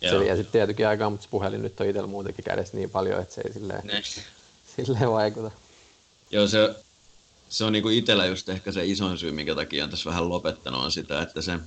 yeah. 0.03 0.15
se 0.15 0.19
vie 0.19 0.35
sitten 0.35 0.51
tietenkin 0.51 0.87
aikaa, 0.87 1.09
mutta 1.09 1.23
se 1.23 1.29
puhelin 1.29 1.61
nyt 1.61 1.79
on 1.79 1.87
itsellä 1.87 2.07
muutenkin 2.07 2.45
kädessä 2.45 2.77
niin 2.77 2.89
paljon, 2.89 3.21
että 3.21 3.35
se 3.35 3.41
ei 3.41 3.53
silleen, 3.53 3.83
silleen 4.75 5.11
vaikuta. 5.11 5.51
Joo, 6.31 6.47
se, 6.47 6.75
se 7.53 7.63
on 7.63 7.74
niinku 7.74 7.89
itsellä 7.89 8.25
just 8.25 8.50
ehkä 8.50 8.72
se 8.72 8.86
isoin 8.86 9.17
syy, 9.17 9.31
minkä 9.31 9.55
takia 9.55 9.83
on 9.83 9.89
tässä 9.89 10.10
vähän 10.10 10.29
lopettanut, 10.29 10.83
on 10.83 10.91
sitä, 10.91 11.22
että 11.22 11.41
se, 11.41 11.60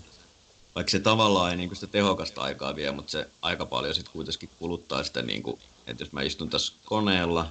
vaikka 0.74 0.90
se 0.90 0.98
tavallaan 0.98 1.50
ei 1.50 1.56
niinku 1.56 1.74
sitä 1.74 1.86
tehokasta 1.86 2.40
aikaa 2.40 2.76
vie, 2.76 2.92
mutta 2.92 3.10
se 3.10 3.28
aika 3.42 3.66
paljon 3.66 3.94
sitten 3.94 4.12
kuitenkin 4.12 4.50
kuluttaa 4.58 5.04
sitä, 5.04 5.22
niinku, 5.22 5.58
että 5.86 6.02
jos 6.02 6.12
mä 6.12 6.22
istun 6.22 6.50
tässä 6.50 6.72
koneella, 6.84 7.50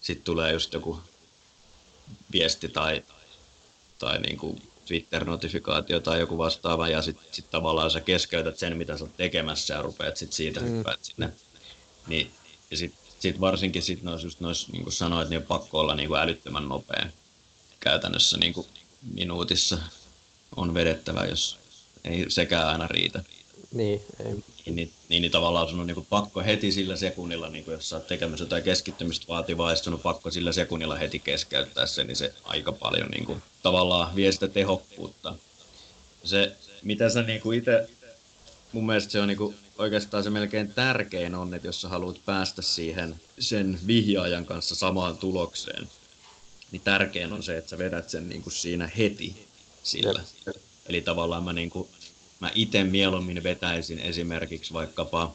sitten 0.00 0.24
tulee 0.24 0.52
just 0.52 0.72
joku 0.72 1.00
viesti 2.32 2.68
tai, 2.68 3.02
tai 3.98 4.20
niinku 4.20 4.58
Twitter-notifikaatio 4.86 6.00
tai 6.00 6.20
joku 6.20 6.38
vastaava, 6.38 6.88
ja 6.88 7.02
sitten 7.02 7.26
sit 7.32 7.50
tavallaan 7.50 7.90
sä 7.90 8.00
keskeytät 8.00 8.58
sen, 8.58 8.76
mitä 8.76 8.98
sä 8.98 9.04
oot 9.04 9.16
tekemässä, 9.16 9.74
ja 9.74 9.82
rupeat 9.82 10.16
sit 10.16 10.32
siitä 10.32 10.60
mm. 10.60 10.66
hyppäät 10.66 11.04
sinne. 11.04 11.32
Niin, 12.06 12.30
ja 12.70 12.76
sitten 12.76 13.00
sit 13.18 13.40
varsinkin 13.40 13.82
sit 13.82 14.02
nois, 14.02 14.24
just 14.24 14.40
nois, 14.40 14.68
niin 14.72 14.82
kuin 14.82 14.92
sanoit, 14.92 15.28
niin 15.28 15.40
on 15.40 15.46
pakko 15.46 15.80
olla 15.80 15.94
niin 15.94 16.08
kuin 16.08 16.20
älyttömän 16.20 16.68
nopea. 16.68 17.06
Käytännössä 17.80 18.38
niin 18.38 18.52
kuin 18.52 18.66
minuutissa 19.14 19.78
on 20.56 20.74
vedettävä, 20.74 21.24
jos 21.24 21.58
ei 22.04 22.26
sekään 22.28 22.68
aina 22.68 22.86
riitä. 22.86 23.24
Niin, 23.72 24.02
ei. 24.24 24.26
Niin, 24.66 24.76
niin, 24.76 24.92
niin, 25.08 25.22
niin 25.22 25.32
tavallaan 25.32 25.68
sun 25.68 25.80
on 25.80 25.86
niin 25.86 25.94
kuin 25.94 26.06
pakko 26.10 26.40
heti 26.40 26.72
sillä 26.72 26.96
sekunnilla, 26.96 27.48
niin 27.48 27.64
kuin 27.64 27.72
jos 27.72 27.88
sä 27.88 27.96
oot 27.96 28.06
tekemässä 28.06 28.44
jotain 28.44 28.62
keskittymistä 28.62 29.28
vaativaa, 29.28 29.72
ja 29.72 29.76
on 29.86 30.00
pakko 30.00 30.30
sillä 30.30 30.52
sekunnilla 30.52 30.96
heti 30.96 31.18
keskeyttää 31.18 31.86
se, 31.86 32.04
niin 32.04 32.16
se 32.16 32.34
aika 32.44 32.72
paljon 32.72 33.08
niin 33.08 33.24
kuin, 33.24 33.42
tavallaan 33.62 34.16
vie 34.16 34.32
sitä 34.32 34.48
tehokkuutta. 34.48 35.34
Se, 36.24 36.56
mitä 36.82 37.08
sä 37.08 37.22
niin 37.22 37.40
kuin 37.40 37.58
itse, 37.58 37.88
mun 38.72 38.86
mielestä 38.86 39.12
se 39.12 39.20
on 39.20 39.28
niin 39.28 39.38
kuin, 39.38 39.56
oikeastaan 39.78 40.24
se 40.24 40.30
melkein 40.30 40.74
tärkein 40.74 41.34
on, 41.34 41.54
että 41.54 41.68
jos 41.68 41.80
sä 41.80 41.88
haluat 41.88 42.20
päästä 42.24 42.62
siihen 42.62 43.20
sen 43.38 43.78
vihjaajan 43.86 44.46
kanssa 44.46 44.74
samaan 44.74 45.16
tulokseen, 45.16 45.88
niin 46.72 46.82
tärkein 46.82 47.32
on 47.32 47.42
se, 47.42 47.58
että 47.58 47.70
sä 47.70 47.78
vedät 47.78 48.10
sen 48.10 48.28
niin 48.28 48.42
kuin 48.42 48.52
siinä 48.52 48.90
heti 48.98 49.46
sillä. 49.82 50.22
Eli 50.86 51.00
tavallaan 51.00 51.44
mä 51.44 51.52
niin 51.52 51.70
kuin, 51.70 51.88
mä 52.40 52.50
itse 52.54 52.84
mieluummin 52.84 53.42
vetäisin 53.42 53.98
esimerkiksi 53.98 54.72
vaikkapa, 54.72 55.34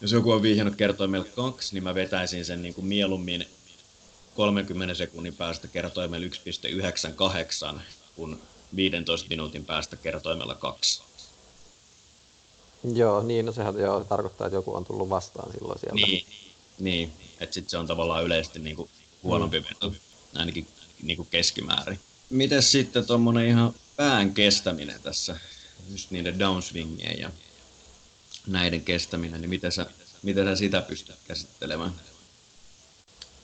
jos 0.00 0.12
joku 0.12 0.30
on 0.30 0.42
vihjannut 0.42 0.76
kertoimella 0.76 1.26
kaksi, 1.36 1.74
niin 1.74 1.84
mä 1.84 1.94
vetäisin 1.94 2.44
sen 2.44 2.62
niin 2.62 2.74
kuin 2.74 2.86
mieluummin 2.86 3.46
30 4.36 4.94
sekunnin 4.94 5.34
päästä 5.34 5.68
kertoimella 5.68 6.26
1.98 7.74 7.80
kuin 8.16 8.42
15 8.76 9.28
minuutin 9.30 9.64
päästä 9.64 9.96
kertoimella 9.96 10.54
2. 10.54 11.02
Joo, 12.94 13.22
niin, 13.22 13.46
no 13.46 13.52
sehän 13.52 13.78
joo, 13.78 14.04
tarkoittaa, 14.04 14.46
että 14.46 14.56
joku 14.56 14.74
on 14.74 14.84
tullut 14.84 15.10
vastaan 15.10 15.52
silloin 15.52 15.78
sieltä. 15.78 16.06
Niin, 16.06 16.26
niin. 16.78 17.12
että 17.40 17.54
sitten 17.54 17.70
se 17.70 17.78
on 17.78 17.86
tavallaan 17.86 18.24
yleisesti 18.24 18.58
niin 18.58 18.76
kuin 18.76 18.90
huonompi 19.22 19.60
mm. 19.60 19.66
veto, 19.68 19.92
ainakin 20.34 20.66
niin 21.02 21.16
kuin 21.16 21.28
keskimäärin. 21.30 22.00
Mites 22.30 22.72
sitten 22.72 23.06
tuommoinen 23.06 23.46
ihan 23.46 23.74
pään 23.96 24.34
kestäminen 24.34 25.00
tässä, 25.02 25.36
just 25.90 26.10
niiden 26.10 26.38
downswingien 26.38 27.20
ja 27.20 27.30
näiden 28.46 28.84
kestäminen, 28.84 29.40
niin 29.40 29.50
miten 29.50 29.72
sä, 29.72 29.86
miten 30.22 30.44
sä 30.44 30.56
sitä 30.56 30.82
pystyt 30.82 31.16
käsittelemään? 31.28 31.92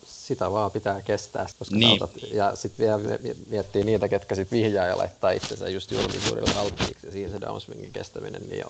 Sitä 0.07 0.51
vaan 0.51 0.71
pitää 0.71 1.03
kestää, 1.03 1.47
koska 1.59 1.77
niin. 1.77 1.99
Saatat, 1.99 2.23
ja 2.33 2.57
sitten 2.57 2.87
vielä 2.87 3.19
miettii 3.47 3.85
niitä, 3.85 4.09
ketkä 4.09 4.35
sitten 4.35 4.59
vihjaa 4.59 4.87
ja 4.87 4.99
laittaa 4.99 5.31
itsensä 5.31 5.69
just 5.69 5.91
julkisuudelle 5.91 6.55
alttiiksi, 6.55 7.07
ja 7.07 7.13
siinä 7.13 7.33
se 7.33 7.41
downswingin 7.41 7.93
kestäminen, 7.93 8.43
niin 8.49 8.65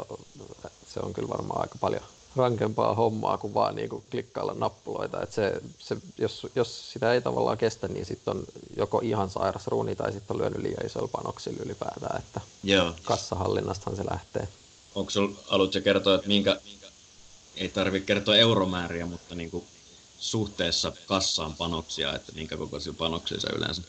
se 0.95 1.01
on 1.01 1.13
kyllä 1.13 1.29
varmaan 1.29 1.61
aika 1.61 1.79
paljon 1.81 2.03
rankempaa 2.37 2.95
hommaa 2.95 3.39
kuin 3.39 3.55
vaan 3.55 3.75
niin 3.75 3.89
kuin 3.89 4.05
klikkailla 4.11 4.55
nappuloita. 4.55 5.23
Et 5.23 5.33
se, 5.33 5.61
se, 5.79 5.97
jos, 6.19 6.47
jos 6.55 6.93
sitä 6.93 7.13
ei 7.13 7.21
tavallaan 7.21 7.59
kestä, 7.59 7.89
niin 7.89 8.07
sitten 8.07 8.37
on 8.37 8.45
joko 8.77 9.01
ihan 9.03 9.31
sairas 9.31 9.67
ruuni 9.67 9.97
tai 9.97 10.13
sitten 10.13 10.35
on 10.35 10.41
lyönyt 10.41 10.63
liian 10.63 10.87
isoilla 10.87 11.09
panoksilla 11.13 11.63
ylipäätään. 11.65 12.19
Että 12.19 12.41
Joo. 12.63 12.93
Kassahallinnastahan 13.03 13.97
se 13.97 14.05
lähtee. 14.11 14.49
Onko 14.95 15.11
sinulla, 15.11 15.39
haluatko 15.47 15.81
kertoa, 15.85 16.15
että 16.15 16.29
minkä, 16.29 16.61
ei 17.57 17.69
tarvitse 17.69 18.07
kertoa 18.07 18.37
euromääriä, 18.37 19.07
mutta 19.07 19.35
niin 19.35 19.51
kuin 19.51 19.65
suhteessa 20.19 20.93
kassaan 21.07 21.55
panoksia, 21.55 22.15
että 22.15 22.33
minkä 22.33 22.57
kokoisia 22.57 22.93
panoksia 22.93 23.41
se 23.41 23.49
yleensä? 23.57 23.83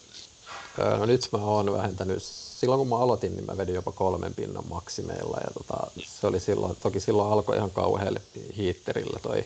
Öö, 0.80 0.98
no 0.98 1.06
nyt 1.06 1.30
mä 1.32 1.40
oon 1.40 1.74
vähentänyt 1.74 2.24
silloin 2.66 2.80
kun 2.80 2.88
mä 2.88 2.98
aloitin, 2.98 3.36
niin 3.36 3.46
mä 3.46 3.58
vedin 3.58 3.76
jopa 3.76 3.92
kolmen 3.92 4.34
pinnan 4.34 4.64
maksimeilla. 4.70 5.38
Ja 5.44 5.52
tota, 5.54 5.88
se 6.06 6.28
oli 6.28 6.40
silloin, 6.40 6.76
toki 6.76 7.00
silloin 7.00 7.34
alkoi 7.34 7.58
ihan 7.58 7.72
kauhealle 7.72 8.22
hiitterillä 8.58 9.20
toi 9.20 9.46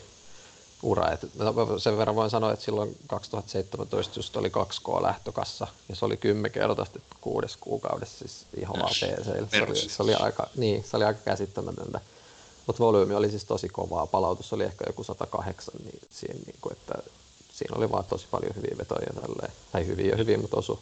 ura. 0.84 1.12
Et 1.12 1.22
sen 1.78 1.98
verran 1.98 2.16
voin 2.16 2.30
sanoa, 2.30 2.54
että 2.54 2.66
silloin 2.66 2.98
2017 3.08 4.20
just 4.20 4.38
oli 4.38 4.50
2K 4.50 5.04
lähtökassa 5.04 5.68
ja 5.90 5.96
se 5.96 6.06
oli 6.06 6.18
kymmenkertaisesti 6.18 7.02
kuudes 7.22 7.58
kuukaudessa 7.58 8.18
siis 8.18 8.46
ihan 8.58 8.76
vaan 8.80 8.90
PC. 8.90 9.26
Se 9.52 9.64
oli, 9.64 9.76
se 9.76 10.04
oli 10.04 10.14
aika, 10.14 10.48
niin, 10.56 10.84
se 10.84 10.98
oli 10.98 11.06
aika 11.06 11.20
käsittämätöntä. 11.26 12.00
Mutta 12.68 12.84
volyymi 12.84 13.16
oli 13.16 13.30
siis 13.30 13.46
tosi 13.46 13.70
kovaa. 13.70 14.08
Palautus 14.08 14.54
oli 14.54 14.64
ehkä 14.64 14.86
joku 14.88 15.04
108, 15.04 15.74
niin 15.84 16.00
siinä, 16.10 16.40
niin 16.46 16.56
kuin, 16.62 16.74
että 16.74 16.94
siinä 17.54 17.76
oli 17.78 17.92
vaan 17.92 18.06
tosi 18.06 18.28
paljon 18.32 18.56
hyviä 18.56 18.76
vetoja 18.78 19.14
tälleen. 19.22 19.54
Tai 19.72 19.88
hyviä 19.88 20.10
ja 20.12 20.18
hyviä, 20.18 20.38
mutta 20.38 20.58
osu. 20.58 20.80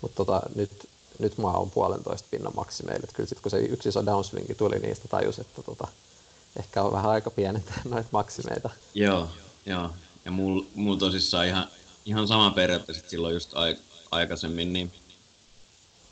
Mutta 0.00 0.16
tota, 0.16 0.42
nyt 0.54 0.88
nyt 1.18 1.38
mä 1.38 1.52
oon 1.52 1.70
puolentoista 1.70 2.28
pinnan 2.30 2.52
maksimeille. 2.56 3.00
Että 3.04 3.16
kyllä 3.16 3.28
sitten 3.28 3.42
kun 3.42 3.50
se 3.50 3.58
yksi 3.58 3.88
iso 3.88 4.06
downswingi 4.06 4.54
tuli, 4.54 4.78
niistä 4.78 5.08
tajus, 5.08 5.38
että 5.38 5.62
tota, 5.62 5.88
ehkä 6.58 6.82
on 6.82 6.92
vähän 6.92 7.10
aika 7.10 7.30
pienentää 7.30 7.80
noita 7.90 8.08
maksimeita. 8.12 8.70
Joo, 8.94 9.28
joo. 9.66 9.90
Ja 10.24 10.30
mulla 10.30 10.66
mul 10.74 10.96
tosissaan 10.96 11.46
ihan, 11.46 11.68
ihan 12.04 12.28
sama 12.28 12.50
periaatteessa 12.50 13.08
silloin 13.08 13.34
just 13.34 13.50
ai, 13.54 13.76
aikaisemmin, 14.10 14.72
niin 14.72 14.92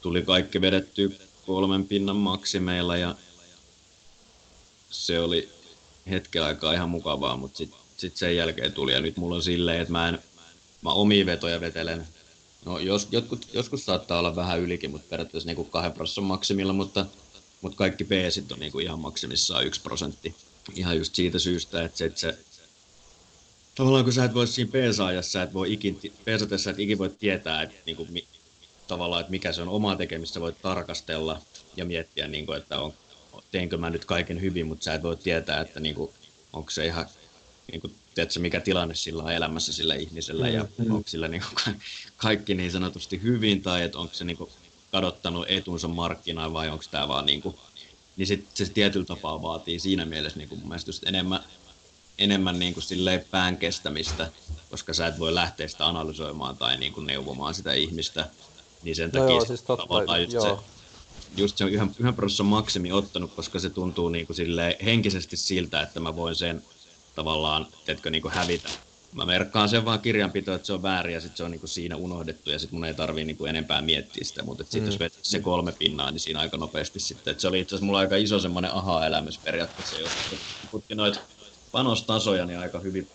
tuli 0.01 0.23
kaikki 0.23 0.61
vedetty 0.61 1.19
kolmen 1.47 1.87
pinnan 1.87 2.17
maksimeilla 2.17 2.97
ja 2.97 3.15
se 4.91 5.21
oli 5.21 5.49
hetken 6.11 6.43
aikaa 6.43 6.73
ihan 6.73 6.91
mukavaa, 6.91 7.37
mutta 7.37 7.59
sitten 7.59 7.81
sit 7.97 8.17
sen 8.17 8.37
jälkeen 8.37 8.73
tuli 8.73 8.93
ja 8.93 9.01
nyt 9.01 9.17
mulla 9.17 9.37
on 9.37 9.43
silleen, 9.43 9.81
että 9.81 9.93
mä 9.93 10.09
en, 10.09 10.19
mä 10.83 10.93
omia 10.93 11.27
vetoja 11.27 11.61
vetelen 11.61 12.09
No 12.67 12.79
jos, 12.79 13.09
jotkut, 13.11 13.49
joskus 13.53 13.85
saattaa 13.85 14.19
olla 14.19 14.37
vähän 14.37 14.61
ylikin, 14.61 14.91
mutta 14.91 15.07
periaatteessa 15.11 15.47
niin 15.47 15.57
kuin 15.57 15.71
kahden 15.71 15.93
prosentin 15.93 16.25
maksimilla, 16.25 16.73
mutta, 16.73 17.07
mutta 17.61 17.77
kaikki 17.77 18.05
peesit 18.05 18.53
on 18.53 18.59
niin 18.59 18.73
kuin 18.73 18.85
ihan 18.85 18.99
maksimissaan 18.99 19.67
yksi 19.67 19.81
prosentti. 19.81 20.35
Ihan 20.75 20.97
just 20.97 21.15
siitä 21.15 21.39
syystä, 21.39 21.85
että 21.85 21.99
se, 21.99 22.05
että 22.05 22.21
se 22.21 22.39
tavallaan 23.75 24.05
kun 24.05 24.13
sä 24.13 24.25
et 24.25 24.35
voi 24.35 24.47
siinä 24.47 24.71
peesaajassa, 24.73 25.43
et 25.43 25.55
voi 25.55 25.73
ikin, 25.73 26.01
peesatessa, 26.25 26.71
et 26.71 26.79
ikin 26.79 26.99
voi 26.99 27.11
tietää, 27.21 27.63
että 27.63 27.77
niin 27.87 27.97
kuin, 27.97 28.13
mi, 28.13 28.27
tavallaan, 28.89 29.21
että 29.21 29.31
mikä 29.31 29.53
se 29.53 29.63
on 29.63 29.69
omaa 29.69 29.97
tekemistä, 29.97 30.41
voit 30.41 30.63
tarkastella 30.63 31.43
ja 31.77 31.85
miettiä, 31.85 32.29
niin 32.29 32.47
kuin, 32.47 32.59
että 32.59 32.81
on, 32.81 32.93
teenkö 33.51 33.77
mä 33.77 33.91
nyt 33.91 34.05
kaiken 34.05 34.41
hyvin, 34.41 34.67
mutta 34.67 34.85
sä 34.85 34.95
et 34.95 35.03
voi 35.03 35.17
tietää, 35.17 35.61
että 35.61 35.81
niin 35.81 35.95
kuin, 35.95 36.11
onko 36.53 36.71
se 36.71 36.87
ihan 36.87 37.07
niin 37.73 37.81
kuin, 37.81 37.95
tiedätkö, 38.17 38.41
mikä 38.41 38.61
tilanne 38.61 38.95
sillä 38.95 39.23
on 39.23 39.33
elämässä 39.33 39.73
sillä 39.73 39.95
ihmisellä 39.95 40.49
ja 40.49 40.67
mm. 40.79 40.91
onko 40.91 41.09
sillä 41.09 41.29
niin 41.29 41.43
kuin, 41.43 41.77
kaikki 42.17 42.55
niin 42.55 42.73
sanotusti 42.73 43.23
hyvin 43.23 43.63
tai 43.63 43.83
että 43.83 43.99
onko 43.99 44.15
se 44.15 44.25
niin 44.25 44.37
kuin, 44.37 44.51
kadottanut 44.93 45.47
etunsa 45.49 45.89
markkinaan 45.89 46.53
vai 46.53 46.69
onko 46.69 46.85
tämä 46.91 47.09
vaan 47.09 47.27
niin 47.27 47.43
kuin, 47.43 47.57
niin 48.17 48.27
sit, 48.27 48.47
se 48.55 48.67
tietyllä 48.67 49.07
tapaa 49.07 49.43
vaatii 49.43 49.79
siinä 49.79 50.05
mielessä 50.05 50.39
niin 50.39 50.49
kuin 50.49 50.59
mun 50.59 50.69
mielestä 50.69 50.89
just 50.89 51.05
enemmän, 51.07 51.41
enemmän 52.19 52.59
niin 52.59 52.75
kuin 52.75 52.85
silleen 52.85 53.25
pään 53.31 53.57
kestämistä, 53.57 54.31
koska 54.71 54.95
sä 54.95 55.07
et 55.07 55.19
voi 55.19 55.35
lähteä 55.35 55.69
sitä 55.69 55.87
analysoimaan 55.87 56.57
tai 56.57 56.77
niin 56.77 56.93
kuin 56.93 57.07
neuvomaan 57.07 57.55
sitä 57.55 57.73
ihmistä, 57.73 58.29
niin 58.83 58.97
sen 58.97 59.11
no 59.13 59.21
takia 59.21 59.37
joo, 59.37 59.45
siis 59.45 59.63
totta, 59.63 60.19
just, 60.19 60.33
joo. 60.33 60.57
se, 60.57 60.63
just 61.37 61.59
se 61.59 61.65
on 61.65 61.71
yhden, 61.71 61.95
yhden 61.99 62.15
prosessin 62.15 62.47
maksimi 62.47 62.93
ottanut, 62.93 63.35
koska 63.35 63.59
se 63.59 63.71
tuntuu 63.71 64.09
niin 64.09 64.27
kuin 64.27 64.37
henkisesti 64.85 65.37
siltä, 65.37 65.83
että 65.83 66.01
mä 66.01 66.17
voin 66.17 66.35
sen 66.35 66.63
tavallaan, 67.17 67.67
teetkö, 67.85 68.11
niin 68.11 68.23
hävitä. 68.29 68.69
Mä 69.13 69.25
merkkaan 69.25 69.69
sen 69.69 69.85
vaan 69.85 70.01
kirjanpito, 70.01 70.55
että 70.55 70.67
se 70.67 70.73
on 70.73 70.83
väärin 70.83 71.15
ja 71.15 71.21
sitten 71.21 71.37
se 71.37 71.45
on 71.45 71.51
niin 71.51 71.61
siinä 71.65 71.97
unohdettu 71.97 72.51
ja 72.51 72.59
sitten 72.59 72.79
mun 72.79 72.85
ei 72.85 72.95
tarvii 72.95 73.25
niin 73.25 73.49
enempää 73.49 73.81
miettiä 73.81 74.25
sitä, 74.25 74.43
mutta 74.43 74.65
sitten 74.65 74.83
mm. 74.83 74.87
jos 74.87 74.99
vetää 74.99 75.19
se 75.23 75.41
kolme 75.41 75.73
pinnaa, 75.73 76.11
niin 76.11 76.21
siinä 76.21 76.41
aika 76.41 76.57
nopeasti 76.57 77.01
sitten. 77.01 77.33
Et 77.33 77.41
se 77.41 77.49
oli 77.49 77.61
itse 77.61 77.75
asiassa 77.75 77.87
mulla 77.87 77.99
aika 77.99 78.17
iso 78.17 78.39
semmoinen 78.39 78.75
aha-elämys 78.75 79.39
periaatteessa, 79.39 79.99
jos 79.99 80.11
putki 80.71 80.95
noita 80.95 81.21
panostasoja, 81.73 82.47
niin 82.47 82.59
aika 82.59 82.81
hyvin, 82.81 83.09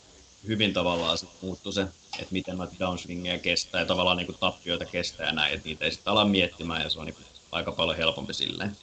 hyvin 0.48 0.74
tavallaan 0.74 1.18
sit 1.18 1.30
muuttui 1.42 1.74
se, 1.74 1.82
että 2.20 2.32
miten 2.32 2.58
noita 2.58 2.76
downswingeja 2.80 3.40
kestää 3.40 3.82
ja 3.82 3.86
tavallaan 3.86 4.18
niin 4.18 4.36
tappioita 4.40 4.86
kestää 4.86 5.28
ja 5.28 5.34
näin, 5.34 5.54
että 5.54 5.68
niitä 5.68 5.86
ei 5.86 5.92
sitten 5.92 6.12
ala 6.12 6.26
miettimään 6.26 6.82
ja 6.82 6.90
se 6.90 7.00
on 7.00 7.06
niin 7.06 7.16
aika 7.52 7.72
paljon 7.72 7.98
helpompi 7.98 8.34
silleen. 8.34 8.78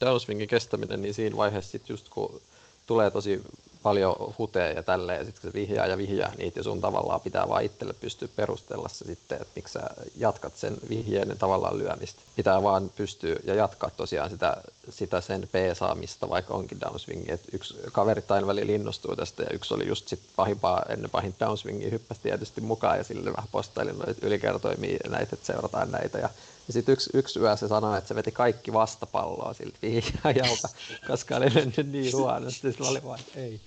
Downswingin 0.00 0.48
kestäminen, 0.48 1.02
niin 1.02 1.14
siinä 1.14 1.36
vaiheessa 1.36 1.70
sitten 1.70 1.94
just 1.94 2.08
kun 2.08 2.40
tulee 2.86 3.10
tosi 3.10 3.42
paljon 3.86 4.34
huteja 4.38 4.72
ja 4.72 4.82
tälleen, 4.82 5.18
ja 5.18 5.24
sitten 5.24 5.42
se 5.42 5.52
vihjaa 5.54 5.86
ja 5.86 5.98
vihjaa 5.98 6.32
niitä, 6.38 6.58
ja 6.58 6.64
sun 6.64 6.80
tavallaan 6.80 7.20
pitää 7.20 7.48
vaan 7.48 7.64
itselle 7.64 7.94
pystyä 8.00 8.28
perustella 8.36 8.88
se 8.88 9.04
sitten, 9.04 9.42
että 9.42 9.52
miksi 9.56 9.72
sä 9.72 9.80
jatkat 10.16 10.56
sen 10.56 10.76
vihjeiden 10.88 11.38
tavallaan 11.38 11.78
lyömistä. 11.78 12.20
Pitää 12.36 12.62
vaan 12.62 12.90
pystyä 12.96 13.36
ja 13.44 13.54
jatkaa 13.54 13.90
tosiaan 13.90 14.30
sitä, 14.30 14.56
sitä 14.90 15.20
sen 15.20 15.48
P-saamista, 15.52 16.28
vaikka 16.28 16.54
onkin 16.54 16.80
downswingi. 16.80 17.32
Et 17.32 17.40
yksi 17.52 17.74
kaverit 17.92 18.30
aina 18.30 18.46
välillä 18.46 18.72
innostui 18.72 19.16
tästä, 19.16 19.42
ja 19.42 19.50
yksi 19.52 19.74
oli 19.74 19.88
just 19.88 20.08
sit 20.08 20.20
pahimpaa 20.36 20.82
ennen 20.88 21.10
pahin 21.10 21.34
downswingia, 21.40 21.90
hyppäsi 21.90 22.20
tietysti 22.22 22.60
mukaan, 22.60 22.98
ja 22.98 23.04
sille 23.04 23.32
vähän 23.32 23.48
postailin 23.52 23.98
noita 23.98 24.26
ylikertoimia 24.26 24.98
näitä, 25.08 25.30
että 25.32 25.46
seurataan 25.46 25.90
näitä, 25.90 26.18
ja 26.18 26.28
ja 26.66 26.72
sitten 26.72 26.92
yksi, 26.92 27.10
yksi 27.14 27.38
yö 27.38 27.56
se 27.56 27.68
sanoi, 27.68 27.98
että 27.98 28.08
se 28.08 28.14
veti 28.14 28.32
kaikki 28.32 28.72
vastapalloa 28.72 29.54
siltä 29.54 29.78
vihjaajalta, 29.82 30.68
koska 31.06 31.36
oli 31.36 31.50
mennyt 31.50 31.92
niin 31.92 32.16
huonosti. 32.16 32.60
Sitten 32.60 32.86
mä 32.86 32.90
olin 32.90 33.04
vaan, 33.04 33.20
että 33.20 33.40
ei, 33.40 33.60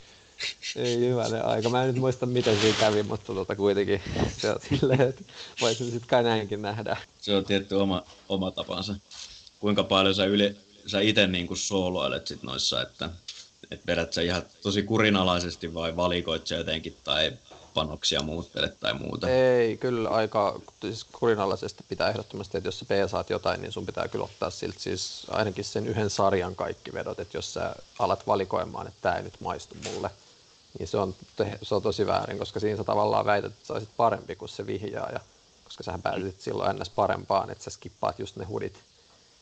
Ei 0.75 0.99
hyvänen 0.99 1.45
aika. 1.45 1.69
Mä 1.69 1.83
en 1.83 1.87
nyt 1.87 2.01
muista, 2.01 2.25
miten 2.25 2.59
siinä 2.61 2.77
kävi, 2.79 3.03
mutta 3.03 3.33
tota 3.33 3.55
kuitenkin 3.55 4.01
se 4.37 4.49
on 4.49 4.59
silleen, 4.69 5.01
että 5.01 5.23
voisi 5.61 5.91
sitten 5.91 6.09
kai 6.09 6.23
näinkin 6.23 6.61
nähdä. 6.61 6.97
Se 7.21 7.35
on 7.35 7.45
tietty 7.45 7.75
oma, 7.75 8.03
oma 8.29 8.51
tapansa. 8.51 8.95
Kuinka 9.59 9.83
paljon 9.83 10.15
sä, 10.15 10.25
yli, 10.25 10.55
sä 10.85 10.99
itse 10.99 11.27
niin 11.27 11.47
sooloilet 11.53 12.27
sit 12.27 12.43
noissa, 12.43 12.81
että 12.81 13.09
et 13.71 13.87
vedät 13.87 14.13
sä 14.13 14.21
ihan 14.21 14.43
tosi 14.61 14.83
kurinalaisesti 14.83 15.73
vai 15.73 15.95
valikoit 15.95 16.47
sä 16.47 16.55
jotenkin 16.55 16.97
tai 17.03 17.31
panoksia 17.73 18.21
muuttelet 18.21 18.79
tai 18.79 18.93
muuta? 18.93 19.29
Ei, 19.29 19.77
kyllä 19.77 20.09
aika 20.09 20.61
siis 20.81 21.03
kurinalaisesti 21.03 21.83
pitää 21.89 22.09
ehdottomasti, 22.09 22.57
että 22.57 22.67
jos 22.67 22.79
sä 22.79 22.85
peesaat 22.85 23.29
jotain, 23.29 23.61
niin 23.61 23.71
sun 23.71 23.85
pitää 23.85 24.07
kyllä 24.07 24.25
ottaa 24.25 24.49
siltä 24.49 24.79
siis 24.79 25.27
ainakin 25.29 25.63
sen 25.65 25.87
yhden 25.87 26.09
sarjan 26.09 26.55
kaikki 26.55 26.93
vedot, 26.93 27.19
että 27.19 27.37
jos 27.37 27.53
sä 27.53 27.75
alat 27.99 28.27
valikoimaan, 28.27 28.87
että 28.87 28.99
tämä 29.01 29.15
ei 29.15 29.23
nyt 29.23 29.41
maistu 29.41 29.75
mulle, 29.83 30.09
niin 30.79 30.87
se 30.87 30.97
on, 30.97 31.15
se 31.61 31.75
on 31.75 31.81
tosi 31.81 32.07
väärin, 32.07 32.39
koska 32.39 32.59
siinä 32.59 32.77
sä 32.77 32.83
tavallaan 32.83 33.25
väität, 33.25 33.51
että 33.51 33.67
sä 33.67 33.73
olisit 33.73 33.89
parempi 33.97 34.35
kuin 34.35 34.49
se 34.49 34.67
vihjaaja, 34.67 35.19
koska 35.63 35.83
sä 35.83 35.99
päätit 36.03 36.41
silloin 36.41 36.69
ennäs 36.69 36.89
parempaan, 36.89 37.49
että 37.49 37.63
sä 37.63 37.69
skippaat 37.69 38.19
just 38.19 38.35
ne 38.35 38.45
hudit. 38.45 38.79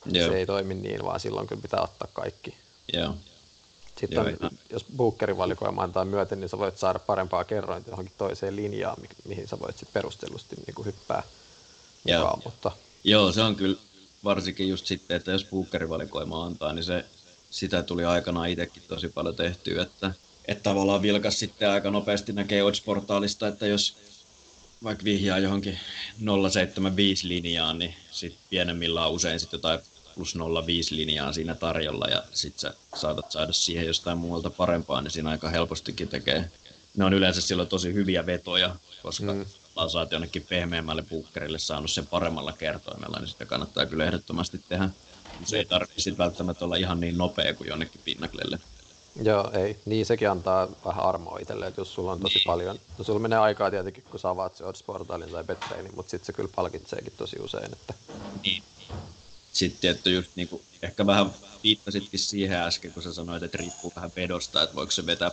Joo. 0.05 0.27
Se 0.29 0.37
ei 0.37 0.45
toimi 0.45 0.73
niin, 0.73 1.03
vaan 1.03 1.19
silloin 1.19 1.47
kyllä 1.47 1.61
pitää 1.61 1.81
ottaa 1.81 2.07
kaikki. 2.13 2.55
Joo. 2.93 3.15
Sitten 3.99 4.15
Joo, 4.15 4.25
on, 4.41 4.49
jos 4.69 4.85
Bookerin 4.97 5.37
valikoima 5.37 5.83
antaa 5.83 6.05
myöten, 6.05 6.39
niin 6.39 6.49
sä 6.49 6.57
voit 6.57 6.77
saada 6.77 6.99
parempaa 6.99 7.43
kerrointia 7.43 7.91
johonkin 7.91 8.13
toiseen 8.17 8.55
linjaan, 8.55 9.01
mi- 9.01 9.07
mihin 9.25 9.47
sä 9.47 9.59
voit 9.59 9.77
sitten 9.77 9.93
perustellusti 9.93 10.55
niin 10.55 10.75
kuin 10.75 10.85
hyppää 10.85 11.23
Joo. 12.05 12.19
mukaan. 12.19 12.41
Mutta... 12.45 12.71
Joo, 13.03 13.31
se 13.31 13.41
on 13.41 13.55
kyllä 13.55 13.77
varsinkin 14.23 14.69
just 14.69 14.85
sitten, 14.85 15.17
että 15.17 15.31
jos 15.31 15.45
Bookerin 15.45 15.89
valikoima 15.89 16.45
antaa, 16.45 16.73
niin 16.73 16.83
se, 16.83 17.05
sitä 17.49 17.83
tuli 17.83 18.05
aikanaan 18.05 18.49
itsekin 18.49 18.83
tosi 18.87 19.09
paljon 19.09 19.35
tehtyä, 19.35 19.81
että, 19.81 20.13
että 20.47 20.63
tavallaan 20.63 21.01
vilkas 21.01 21.39
sitten 21.39 21.69
aika 21.69 21.91
nopeasti 21.91 22.33
näkee 22.33 22.63
Odds-portaalista, 22.63 23.47
että 23.47 23.67
jos 23.67 23.97
vaikka 24.83 25.03
vihjaa 25.03 25.39
johonkin 25.39 25.79
075 26.49 27.27
linjaan, 27.27 27.79
niin 27.79 27.93
sitten 28.11 28.41
pienemmillä 28.49 29.05
on 29.05 29.11
usein 29.11 29.39
sitten 29.39 29.57
jotain 29.57 29.79
plus 30.15 30.35
0,5 30.35 30.41
linjaa 30.89 31.33
siinä 31.33 31.55
tarjolla 31.55 32.07
ja 32.07 32.23
sitten 32.33 32.59
sä 32.59 32.73
saatat 32.95 33.31
saada 33.31 33.53
siihen 33.53 33.85
jostain 33.85 34.17
muualta 34.17 34.49
parempaa, 34.49 35.01
niin 35.01 35.11
siinä 35.11 35.29
aika 35.29 35.49
helpostikin 35.49 36.07
tekee. 36.07 36.51
Ne 36.97 37.05
on 37.05 37.13
yleensä 37.13 37.41
silloin 37.41 37.69
tosi 37.69 37.93
hyviä 37.93 38.25
vetoja, 38.25 38.75
koska 39.03 39.33
mm. 39.33 39.45
saat 39.87 40.11
jonnekin 40.11 40.45
pehmeämmälle 40.49 41.01
puukkerille 41.01 41.59
saanut 41.59 41.91
sen 41.91 42.07
paremmalla 42.07 42.53
kertoimella, 42.53 43.19
niin 43.19 43.27
sitä 43.27 43.45
kannattaa 43.45 43.85
kyllä 43.85 44.05
ehdottomasti 44.05 44.61
tehdä. 44.69 44.89
Se 45.45 45.57
ei 45.57 45.65
tarvitse 45.65 46.17
välttämättä 46.17 46.65
olla 46.65 46.75
ihan 46.75 46.99
niin 46.99 47.17
nopea 47.17 47.53
kuin 47.53 47.67
jonnekin 47.67 48.01
pinnaklelle. 48.05 48.59
Joo, 49.23 49.51
ei. 49.53 49.79
Niin 49.85 50.05
sekin 50.05 50.29
antaa 50.29 50.67
vähän 50.85 51.05
armoa 51.05 51.39
itselle, 51.39 51.67
että 51.67 51.81
jos 51.81 51.93
sulla 51.93 52.11
on 52.11 52.19
tosi 52.19 52.35
niin. 52.35 52.45
paljon, 52.45 52.79
no 52.97 53.03
sulla 53.03 53.19
menee 53.19 53.39
aikaa 53.39 53.71
tietenkin, 53.71 54.03
kun 54.03 54.19
sä 54.19 54.29
avaat 54.29 54.55
se 54.55 54.63
Odds-portaalin 54.63 55.31
tai 55.31 55.43
Betbrainin, 55.43 55.95
mutta 55.95 56.09
sitten 56.09 56.25
se 56.25 56.33
kyllä 56.33 56.49
palkitseekin 56.55 57.13
tosi 57.17 57.39
usein. 57.39 57.73
Että... 57.73 57.93
Niin, 58.43 58.63
sitten 59.51 59.91
että 59.91 60.09
just 60.09 60.31
niin 60.35 60.47
kuin, 60.47 60.61
ehkä 60.81 61.05
vähän 61.05 61.33
viittasitkin 61.63 62.19
siihen 62.19 62.57
äsken, 62.57 62.91
kun 62.91 63.03
sä 63.03 63.13
sanoit, 63.13 63.43
että 63.43 63.57
riippuu 63.57 63.93
vähän 63.95 64.11
vedosta, 64.15 64.63
että 64.63 64.75
voiko 64.75 64.91
se 64.91 65.05
vetää 65.05 65.31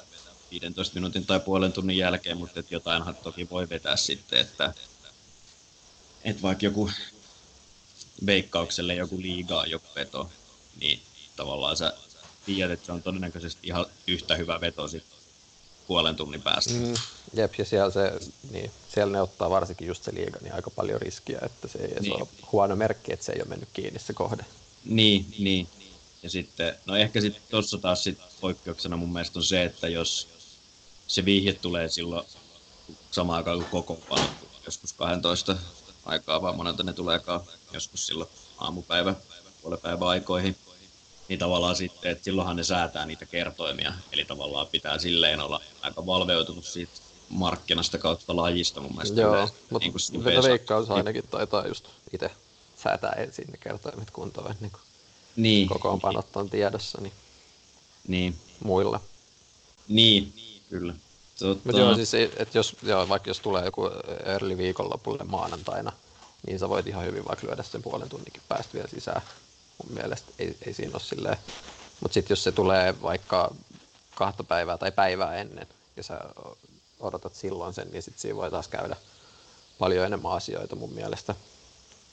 15 0.50 0.94
minuutin 0.94 1.26
tai 1.26 1.40
puolen 1.40 1.72
tunnin 1.72 1.96
jälkeen, 1.96 2.38
mutta 2.38 2.60
että 2.60 2.74
jotainhan 2.74 3.16
toki 3.16 3.50
voi 3.50 3.68
vetää 3.68 3.96
sitten, 3.96 4.38
että, 4.38 4.74
että 6.24 6.42
vaikka 6.42 6.66
joku 6.66 6.90
veikkaukselle 8.26 8.94
joku 8.94 9.20
liigaa 9.20 9.66
joku 9.66 9.86
veto, 9.94 10.30
niin 10.80 11.00
tavallaan 11.36 11.76
sä 11.76 11.92
tiedät, 12.46 12.72
että 12.72 12.86
se 12.86 12.92
on 12.92 13.02
todennäköisesti 13.02 13.66
ihan 13.66 13.86
yhtä 14.06 14.36
hyvä 14.36 14.60
veto 14.60 14.88
sitten 14.88 15.18
puolen 15.86 16.16
tunnin 16.16 16.42
päästä. 16.42 16.72
Mm, 16.72 16.94
jep, 17.34 17.54
ja 17.58 17.64
siellä, 17.64 17.90
se, 17.90 18.12
niin, 18.50 18.70
siellä 18.94 19.12
ne 19.12 19.22
ottaa 19.22 19.50
varsinkin 19.50 19.88
just 19.88 20.04
se 20.04 20.14
liiga 20.14 20.38
niin 20.42 20.54
aika 20.54 20.70
paljon 20.70 21.00
riskiä, 21.00 21.38
että 21.42 21.68
se 21.68 21.78
ei 21.78 22.00
niin. 22.00 22.12
ole 22.12 22.28
huono 22.52 22.76
merkki, 22.76 23.12
että 23.12 23.26
se 23.26 23.32
ei 23.32 23.40
ole 23.40 23.48
mennyt 23.48 23.68
kiinni 23.72 23.98
se 23.98 24.12
kohde. 24.12 24.44
Niin, 24.84 25.26
niin. 25.38 25.68
Ja 26.22 26.30
sitten, 26.30 26.74
no 26.86 26.96
ehkä 26.96 27.20
sitten 27.20 27.42
tuossa 27.50 27.78
taas 27.78 28.04
sit 28.04 28.18
poikkeuksena 28.40 28.96
mun 28.96 29.12
mielestä 29.12 29.38
on 29.38 29.42
se, 29.42 29.64
että 29.64 29.88
jos 29.88 30.28
se 31.06 31.24
vihje 31.24 31.52
tulee 31.52 31.88
silloin 31.88 32.26
samaan 33.10 33.36
aikaan 33.36 33.58
kuin 33.58 33.70
koko 33.70 33.98
joskus 34.66 34.92
12 34.92 35.56
aikaa, 36.04 36.42
vaan 36.42 36.56
monelta 36.56 36.82
ne 36.82 36.92
tuleekaan 36.92 37.40
joskus 37.72 38.06
silloin 38.06 38.30
aamupäivä, 38.58 39.14
puolipäivä 39.62 40.08
aikoihin, 40.08 40.56
niin 41.28 41.38
tavallaan 41.38 41.76
sitten, 41.76 42.12
että 42.12 42.24
silloinhan 42.24 42.56
ne 42.56 42.64
säätää 42.64 43.06
niitä 43.06 43.26
kertoimia. 43.26 43.92
Eli 44.12 44.24
tavallaan 44.24 44.66
pitää 44.66 44.98
silleen 44.98 45.40
olla 45.40 45.60
aika 45.82 46.06
valveutunut 46.06 46.64
siitä 46.64 46.92
markkinasta 47.28 47.98
kautta 47.98 48.36
lajista 48.36 48.80
mun 48.80 48.92
mielestä. 48.92 49.20
Joo, 49.20 49.48
mutta 49.70 49.88
niin 50.12 50.24
veikkaus 50.24 50.90
ainakin 50.90 51.24
taitaa 51.30 51.66
just 51.66 51.88
itse 52.12 52.30
säätää 52.76 53.12
ensin 53.12 53.46
ne 53.50 53.58
kertoimet 53.58 54.10
kuntoon, 54.10 54.54
niin 54.60 54.70
kuin 54.70 54.82
niin. 55.36 55.68
kokoonpanot 55.68 56.36
on 56.36 56.50
tiedossa 56.50 57.00
niin, 57.00 57.12
niin. 58.08 58.36
muilla. 58.64 59.00
Niin, 59.88 60.32
kyllä. 60.70 60.94
Tota... 61.38 61.60
Mutta 61.64 61.80
joo, 61.80 61.94
siis 61.94 62.14
että 62.14 62.58
jos, 62.58 62.76
joo, 62.82 63.08
vaikka 63.08 63.30
jos 63.30 63.40
tulee 63.40 63.64
joku 63.64 63.90
early 64.24 64.58
viikonlopulle 64.58 65.24
maanantaina, 65.24 65.92
niin 66.46 66.58
sä 66.58 66.68
voit 66.68 66.86
ihan 66.86 67.04
hyvin 67.04 67.24
vaikka 67.28 67.46
lyödä 67.46 67.62
sen 67.62 67.82
puolen 67.82 68.08
tunnikin 68.08 68.42
päästä 68.48 68.74
vielä 68.74 68.88
sisään 68.88 69.22
mun 69.82 69.94
mielestä 69.94 70.32
ei, 70.38 70.56
ei 70.66 70.74
siinä 70.74 70.92
ole 70.92 71.02
silleen. 71.02 71.38
Mutta 72.00 72.14
sitten 72.14 72.32
jos 72.32 72.44
se 72.44 72.52
tulee 72.52 73.02
vaikka 73.02 73.54
kahta 74.14 74.44
päivää 74.44 74.78
tai 74.78 74.92
päivää 74.92 75.36
ennen 75.36 75.66
ja 75.96 76.02
sä 76.02 76.20
odotat 77.00 77.34
silloin 77.34 77.74
sen, 77.74 77.90
niin 77.90 78.02
sitten 78.02 78.20
siinä 78.20 78.36
voi 78.36 78.50
taas 78.50 78.68
käydä 78.68 78.96
paljon 79.78 80.06
enemmän 80.06 80.32
asioita 80.32 80.76
mun 80.76 80.92
mielestä. 80.92 81.34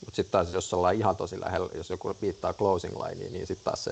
Mutta 0.04 0.16
sitten 0.16 0.32
taas 0.32 0.54
jos 0.54 0.74
ollaan 0.74 0.94
ihan 0.94 1.16
tosi 1.16 1.40
lähellä, 1.40 1.68
jos 1.74 1.90
joku 1.90 2.16
viittaa 2.22 2.54
closing 2.54 2.96
lineen, 2.96 3.32
niin 3.32 3.46
sitten 3.46 3.64
taas 3.64 3.84
se, 3.84 3.90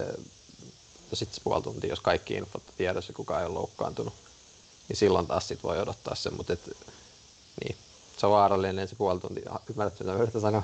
no 1.11 1.15
sit 1.15 1.29
puoli 1.45 1.63
tuntia, 1.63 1.91
jos 1.91 2.01
kaikki 2.01 2.35
infot 2.35 2.63
tiedossa 2.77 3.11
ja 3.11 3.15
kukaan 3.15 3.41
ei 3.41 3.47
ole 3.47 3.55
loukkaantunut, 3.55 4.15
niin 4.89 4.97
silloin 4.97 5.27
taas 5.27 5.49
sit 5.49 5.63
voi 5.63 5.81
odottaa 5.81 6.15
sen, 6.15 6.35
mutta 6.35 6.57
niin, 7.65 7.77
se 8.17 8.27
on 8.27 8.33
vaarallinen 8.33 8.89
se 8.89 8.97
puoli 8.97 9.21
tuntia. 9.21 9.61
Ymmärrätkö, 9.71 10.05
mitä 10.05 10.17
yritän 10.17 10.41
sanoa? 10.41 10.63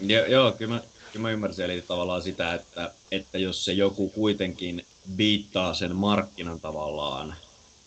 Joo, 0.00 0.26
joo 0.26 0.52
kyllä, 0.52 0.74
mä, 0.74 0.82
kyllä 1.12 1.22
mä 1.22 1.30
ymmärsin, 1.30 1.64
eli 1.64 1.82
tavallaan 1.82 2.22
sitä, 2.22 2.54
että, 2.54 2.90
että 3.10 3.38
jos 3.38 3.64
se 3.64 3.72
joku 3.72 4.08
kuitenkin 4.08 4.86
viittaa 5.16 5.74
sen 5.74 5.96
markkinan 5.96 6.60
tavallaan, 6.60 7.34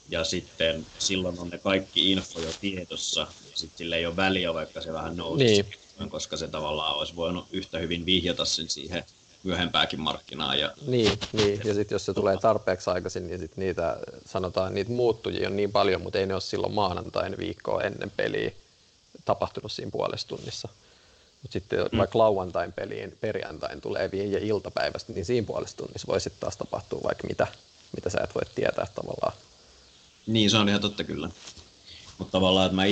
ja 0.09 0.23
sitten 0.23 0.85
silloin 0.99 1.39
on 1.39 1.49
ne 1.49 1.57
kaikki 1.57 2.11
info 2.11 2.39
jo 2.39 2.49
tiedossa, 2.61 3.21
ja 3.21 3.27
sitten 3.53 3.77
sille 3.77 3.95
ei 3.95 4.05
ole 4.05 4.15
väliä, 4.15 4.53
vaikka 4.53 4.81
se 4.81 4.93
vähän 4.93 5.17
nousisi, 5.17 5.65
niin. 5.99 6.09
koska 6.09 6.37
se 6.37 6.47
tavallaan 6.47 6.95
olisi 6.95 7.15
voinut 7.15 7.47
yhtä 7.51 7.79
hyvin 7.79 8.05
vihjata 8.05 8.45
sen 8.45 8.69
siihen 8.69 9.03
myöhempääkin 9.43 10.01
markkinaan. 10.01 10.59
Ja... 10.59 10.73
Niin, 10.87 11.19
niin. 11.33 11.61
ja 11.65 11.73
sitten 11.73 11.95
jos 11.95 12.05
se 12.05 12.13
tulee 12.13 12.37
tarpeeksi 12.37 12.89
aikaisin, 12.89 13.27
niin 13.27 13.39
sit 13.39 13.57
niitä, 13.57 13.97
sanotaan, 14.25 14.73
niitä 14.73 14.91
muuttujia 14.91 15.49
on 15.49 15.55
niin 15.55 15.71
paljon, 15.71 16.01
mutta 16.01 16.19
ei 16.19 16.25
ne 16.25 16.33
ole 16.33 16.41
silloin 16.41 16.73
maanantain 16.73 17.37
viikkoa 17.37 17.81
ennen 17.81 18.11
peliä 18.17 18.51
tapahtunut 19.25 19.71
siinä 19.71 19.91
puolessa 19.91 20.27
tunnissa. 20.27 20.69
Mutta 21.45 21.53
sitten 21.53 21.79
mm. 21.91 21.97
vaikka 21.97 22.19
lauantain 22.19 22.73
peliin 22.73 23.17
perjantain 23.21 23.81
tulee 23.81 24.09
ja 24.13 24.39
iltapäivästä, 24.39 25.13
niin 25.13 25.25
siinä 25.25 25.47
puolesta 25.47 25.83
tunnissa 25.83 26.07
voi 26.07 26.21
sitten 26.21 26.39
taas 26.39 26.57
tapahtua 26.57 27.01
vaikka 27.03 27.27
mitä, 27.27 27.47
mitä 27.95 28.09
sä 28.09 28.17
et 28.23 28.35
voi 28.35 28.41
tietää 28.55 28.87
tavallaan. 28.95 29.33
Niin, 30.27 30.49
se 30.49 30.57
on 30.57 30.69
ihan 30.69 30.81
totta 30.81 31.03
kyllä. 31.03 31.29
Mutta 32.17 32.31
tavallaan, 32.31 32.65
että 32.65 32.75
mä 32.75 32.83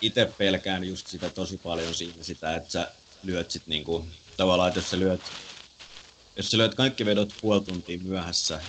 itse 0.00 0.32
pelkään 0.38 0.84
just 0.84 1.06
sitä 1.06 1.30
tosi 1.30 1.58
paljon 1.58 1.94
siinä 1.94 2.22
sitä, 2.22 2.56
että 2.56 2.70
sä 2.70 2.90
lyöt 3.22 3.50
sit 3.50 3.66
niinku, 3.66 4.06
tavallaan, 4.36 4.68
että 4.68 4.80
jos 4.80 4.90
sä 4.90 4.98
lyöt, 4.98 5.20
jos 6.36 6.50
sä 6.50 6.58
lyöt 6.58 6.74
kaikki 6.74 7.06
vedot 7.06 7.34
puoli 7.40 7.60
tuntia 7.60 7.98
myöhässä, 8.02 8.60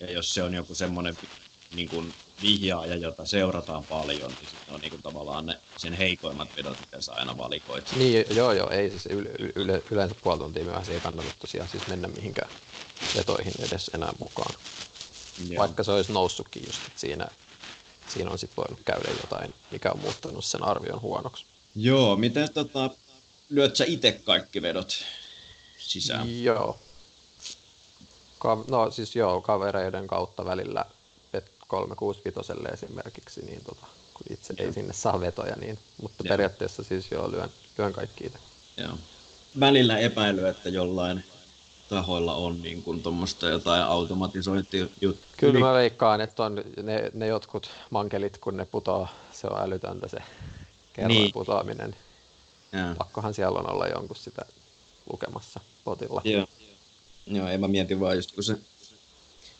ja 0.00 0.12
jos 0.12 0.34
se 0.34 0.42
on 0.42 0.54
joku 0.54 0.74
semmoinen 0.74 1.18
niin 1.74 1.88
kuin 1.88 2.14
vihjaaja, 2.40 2.96
jota 2.96 3.26
seurataan 3.26 3.84
paljon, 3.84 4.32
niin 4.32 4.48
sitten 4.48 4.74
on 4.74 4.80
niin 4.80 4.90
kuin 4.90 5.02
tavallaan 5.02 5.46
ne, 5.46 5.60
sen 5.76 5.92
heikoimmat 5.92 6.48
vedot, 6.56 6.80
mitä 6.80 7.00
sä 7.00 7.12
aina 7.12 7.38
valikoit. 7.38 7.92
Niin, 7.92 8.24
joo, 8.30 8.52
joo, 8.52 8.70
ei 8.70 8.90
siis 8.90 9.06
yle, 9.06 9.30
yle, 9.54 9.82
yleensä 9.90 10.14
puoli 10.14 10.38
tuntia 10.38 10.64
myöhässä 10.64 10.92
ei 10.92 11.00
kannata 11.00 11.30
tosiaan 11.38 11.68
siis 11.68 11.86
mennä 11.86 12.08
mihinkään 12.08 12.50
vetoihin 13.14 13.54
edes 13.58 13.90
enää 13.94 14.12
mukaan. 14.18 14.54
Joo. 15.48 15.60
Vaikka 15.60 15.84
se 15.84 15.92
olisi 15.92 16.12
noussutkin 16.12 16.62
just, 16.66 16.86
että 16.86 17.00
siinä, 17.00 17.28
siinä 18.08 18.30
on 18.30 18.38
sitten 18.38 18.56
voinut 18.56 18.80
käydä 18.84 19.10
jotain, 19.22 19.54
mikä 19.70 19.90
on 19.92 20.00
muuttanut 20.00 20.44
sen 20.44 20.62
arvion 20.62 21.00
huonoksi. 21.00 21.46
Joo, 21.74 22.16
miten 22.16 22.52
tota, 22.54 22.90
lyöt 23.48 23.76
sä 23.76 23.84
itse 23.84 24.12
kaikki 24.12 24.62
vedot 24.62 25.04
sisään? 25.78 26.42
Joo. 26.42 26.78
Ka- 28.38 28.64
no 28.68 28.90
siis 28.90 29.16
joo, 29.16 29.40
kavereiden 29.40 30.06
kautta 30.06 30.44
välillä 30.44 30.84
365 31.70 32.52
esimerkiksi, 32.72 33.44
niin 33.44 33.64
tota, 33.64 33.86
kun 34.14 34.26
itse 34.30 34.54
ei 34.58 34.72
sinne 34.72 34.92
saa 34.92 35.20
vetoja, 35.20 35.56
niin, 35.56 35.78
mutta 36.02 36.24
joo. 36.24 36.28
periaatteessa 36.28 36.82
siis 36.82 37.10
joo, 37.10 37.30
lyön, 37.30 37.50
lyön 37.78 37.92
kaikki 37.92 38.26
itse. 38.26 38.38
Joo. 38.76 38.98
Välillä 39.60 39.98
epäily, 39.98 40.48
että 40.48 40.68
jollain 40.68 41.24
tahoilla 41.88 42.34
on 42.34 42.62
niin 42.62 42.82
kuin 42.82 43.02
tuommoista 43.02 43.48
jotain 43.48 43.82
automatisointijuttuja. 43.82 45.12
Kyllä 45.36 45.60
mä 45.60 45.72
veikkaan, 45.72 46.20
että 46.20 46.42
on 46.42 46.64
ne, 46.82 47.10
ne 47.14 47.26
jotkut 47.26 47.70
mankelit, 47.90 48.38
kun 48.38 48.56
ne 48.56 48.64
putoaa, 48.64 49.14
se 49.32 49.46
on 49.46 49.62
älytöntä 49.62 50.08
se 50.08 50.18
kerroin 50.92 51.18
niin. 51.18 51.32
putoaminen. 51.32 51.96
Ja. 52.72 52.94
Pakkohan 52.98 53.34
siellä 53.34 53.58
on 53.58 53.72
olla 53.72 53.86
jonkun 53.86 54.16
sitä 54.16 54.42
lukemassa 55.12 55.60
potilla. 55.84 56.22
Joo. 56.24 56.46
Joo, 57.26 57.48
en 57.48 57.60
mä 57.60 57.68
mietin 57.68 58.00
vaan 58.00 58.16
just 58.16 58.32
kun 58.32 58.44
se... 58.44 58.56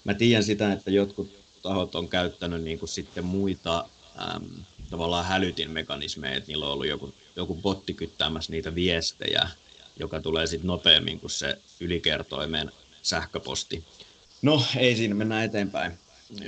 Mä 0.04 0.14
tiedän 0.14 0.44
sitä, 0.44 0.72
että 0.72 0.90
jotkut 0.90 1.39
tahot 1.62 1.94
on 1.94 2.08
käyttänyt 2.08 2.62
niin 2.62 2.78
kuin 2.78 2.88
sitten 2.88 3.24
muita 3.24 3.84
äm, 4.34 4.64
tavallaan 4.90 5.24
hälytinmekanismeja, 5.24 6.34
että 6.34 6.48
niillä 6.48 6.66
on 6.66 6.72
ollut 6.72 6.86
joku, 6.86 7.14
joku 7.36 7.54
botti 7.54 7.94
kyttäämässä 7.94 8.52
niitä 8.52 8.74
viestejä, 8.74 9.48
joka 9.96 10.20
tulee 10.20 10.46
sitten 10.46 10.66
nopeammin 10.66 11.20
kuin 11.20 11.30
se 11.30 11.58
ylikertoimen 11.80 12.72
sähköposti. 13.02 13.84
No, 14.42 14.64
ei 14.76 14.96
siinä, 14.96 15.14
mennä 15.14 15.44
eteenpäin. 15.44 15.98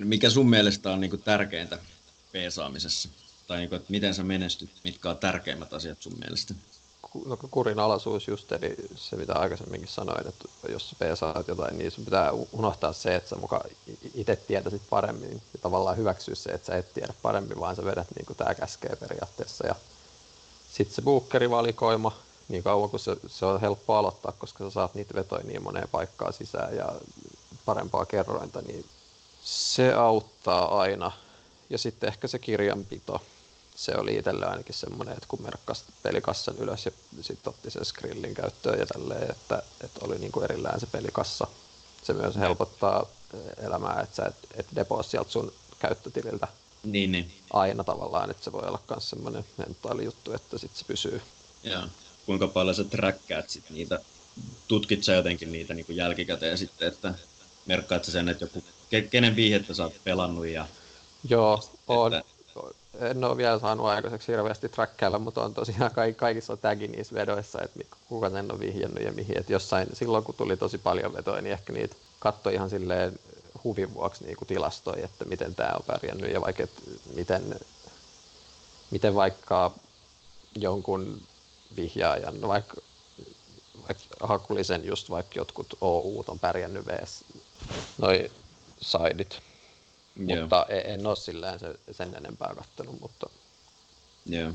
Mikä 0.01 0.31
sun 0.31 0.51
mielestä 0.51 0.91
on 0.91 1.01
niin 1.01 1.11
kuin 1.11 1.23
tärkeintä 1.23 1.79
peesaamisessa? 2.33 3.09
Tai 3.47 3.59
niin 3.59 3.69
kuin, 3.69 3.77
että 3.77 3.91
miten 3.91 4.15
sä 4.15 4.23
menestyt, 4.23 4.71
mitkä 4.85 5.11
on 5.11 5.19
tärkeimmät 5.19 5.73
asiat 5.73 6.03
sun 6.03 6.19
mielestä? 6.19 6.55
No, 7.25 7.39
kurinalaisuus 7.51 8.29
just, 8.29 8.53
eli 8.53 8.77
se 8.95 9.17
mitä 9.17 9.35
aikaisemminkin 9.35 9.89
sanoin, 9.89 10.29
että 10.29 10.49
jos 10.69 10.91
sä 10.91 10.97
peesaat 10.99 11.49
jotain, 11.49 11.79
niin 11.79 11.91
sun 11.91 12.05
pitää 12.05 12.33
unohtaa 12.53 12.93
se, 12.93 13.15
että 13.15 13.31
sä 13.31 13.37
muka 13.37 13.65
itse 14.15 14.37
tietäisit 14.37 14.83
paremmin 14.91 15.33
ja 15.33 15.59
tavallaan 15.63 15.97
hyväksyä 15.97 16.35
se, 16.35 16.51
että 16.51 16.67
sä 16.67 16.77
et 16.77 16.95
tiedä 16.95 17.15
paremmin, 17.23 17.61
vaan 17.61 17.77
sä 17.77 17.85
vedät 17.85 18.07
niin 18.17 18.27
kuin 18.27 18.37
tää 18.37 18.55
käskee 18.55 18.97
periaatteessa. 18.97 19.67
Ja 19.67 19.75
sitten 20.73 20.95
se 20.95 21.03
bookerivalikoima, 21.03 22.13
niin 22.49 22.63
kauan 22.63 22.91
kuin 22.91 23.01
se, 23.01 23.17
se 23.27 23.47
on 23.47 23.61
helppo 23.61 23.95
aloittaa, 23.95 24.33
koska 24.33 24.65
sä 24.65 24.71
saat 24.71 24.95
niitä 24.95 25.15
vetoja 25.15 25.45
niin 25.45 25.63
moneen 25.63 25.89
paikkaan 25.89 26.33
sisään 26.33 26.77
ja 26.77 26.93
parempaa 27.65 28.07
kerrointa, 28.07 28.63
niin 28.63 28.85
se 29.45 29.93
auttaa 29.93 30.81
aina. 30.81 31.13
Ja 31.71 31.79
sitten 31.79 32.09
ehkä 32.09 32.29
se 32.29 32.39
kirjanpito, 32.39 33.21
se 33.75 33.93
oli 33.97 34.17
itselle 34.17 34.47
ainakin 34.47 34.75
semmoinen, 34.75 35.15
että 35.15 35.27
kun 35.29 35.43
merkkasi 35.43 35.85
pelikassan 36.03 36.57
ylös 36.59 36.87
ja 36.87 36.93
sitten 37.21 37.51
otti 37.51 37.71
sen 37.71 37.85
Skrillin 37.85 38.35
käyttöön 38.35 38.79
ja 38.79 38.87
tälleen, 38.87 39.31
että, 39.31 39.63
että 39.85 40.01
oli 40.03 40.19
niin 40.19 40.33
kuin 40.33 40.45
erillään 40.45 40.81
se 40.81 40.87
pelikassa. 40.87 41.47
Se 42.03 42.13
myös 42.13 42.37
helpottaa 42.37 43.07
elämää, 43.67 44.01
että 44.01 44.17
sä 44.17 44.23
et, 44.25 44.35
et 44.55 44.67
depoo 44.75 45.03
sieltä 45.03 45.31
sun 45.31 45.53
käyttötililtä 45.79 46.49
niin, 46.85 47.13
niin. 47.13 47.33
aina 47.53 47.85
tavallaan, 47.85 48.31
että 48.31 48.45
se 48.45 48.53
voi 48.53 48.63
olla 48.69 48.83
myös 48.91 49.11
semmoinen 49.11 49.45
mentaali 49.57 50.05
juttu, 50.05 50.33
että 50.33 50.59
sitten 50.59 50.79
se 50.79 50.85
pysyy. 50.85 51.23
Joo. 51.65 51.83
Kuinka 52.27 52.49
paljon 52.49 52.75
sä 52.75 52.85
träkkäät 52.85 53.51
sit 53.51 53.71
niitä, 53.71 54.01
tutkit 54.69 55.05
sä 55.05 55.13
jotenkin 55.13 55.53
niitä 55.53 55.75
niin 55.75 55.87
kuin 55.87 55.97
jälkikäteen 55.97 56.59
sitten, 56.59 56.89
että 56.89 57.15
merkkaat 57.67 58.05
sä 58.05 58.13
sen, 58.13 58.29
että 58.29 58.45
joku, 58.45 58.65
kenen 59.11 59.37
viihettä 59.37 59.75
sä 59.75 59.83
oot 59.83 60.05
pelannut 60.05 60.47
ja 60.47 60.67
Joo, 61.29 61.71
on. 61.89 62.15
Että 62.15 62.32
en 63.11 63.25
ole 63.25 63.37
vielä 63.37 63.59
saanut 63.59 63.87
aikaiseksi 63.87 64.33
hirveästi 64.33 64.69
trackkailla, 64.69 65.19
mutta 65.19 65.45
on 65.45 65.55
tosiaan 65.55 65.91
kaikissa 66.17 66.57
tagi 66.57 66.89
niissä 66.89 67.15
vedoissa, 67.15 67.63
että 67.63 67.81
kuka 68.09 68.31
sen 68.31 68.53
on 68.53 68.61
vihjannut 68.61 69.05
ja 69.05 69.13
mihin. 69.13 69.39
Että 69.39 69.53
jossain, 69.53 69.89
silloin 69.93 70.25
kun 70.25 70.35
tuli 70.35 70.57
tosi 70.57 70.79
paljon 70.79 71.15
vetoja, 71.15 71.43
niin 71.43 71.53
ehkä 71.53 71.73
niitä 71.73 71.97
katsoi 72.19 72.55
ihan 72.55 72.71
silleen 72.71 73.19
huvin 73.65 73.95
vuoksi 73.95 74.25
niin 74.25 74.37
tilastoi, 74.47 75.05
että 75.05 75.25
miten 75.25 75.55
tämä 75.55 75.73
on 75.75 75.85
pärjännyt 75.87 76.33
ja 76.33 76.41
vaikka, 76.41 76.67
miten, 77.15 77.61
miten 78.91 79.15
vaikka 79.15 79.73
jonkun 80.57 81.23
vihjaajan, 81.77 82.41
no 82.41 82.49
vaikka, 82.49 82.77
vaikka 83.89 84.27
hakulisen 84.27 84.85
just 84.85 85.11
vaikka 85.11 85.33
jotkut 85.37 85.75
OU 85.81 86.25
on 86.29 86.39
pärjännyt 86.39 86.87
vs. 86.87 87.25
noi 87.99 88.31
sidit 88.81 89.43
Joo. 90.17 90.41
Mutta 90.41 90.67
en 90.85 91.07
ole 91.07 91.17
sillään 91.17 91.59
se, 91.59 91.75
sen 91.91 92.15
enempää 92.15 92.55
kattonut, 92.55 93.01
mutta... 93.01 93.31
Joo. 94.27 94.53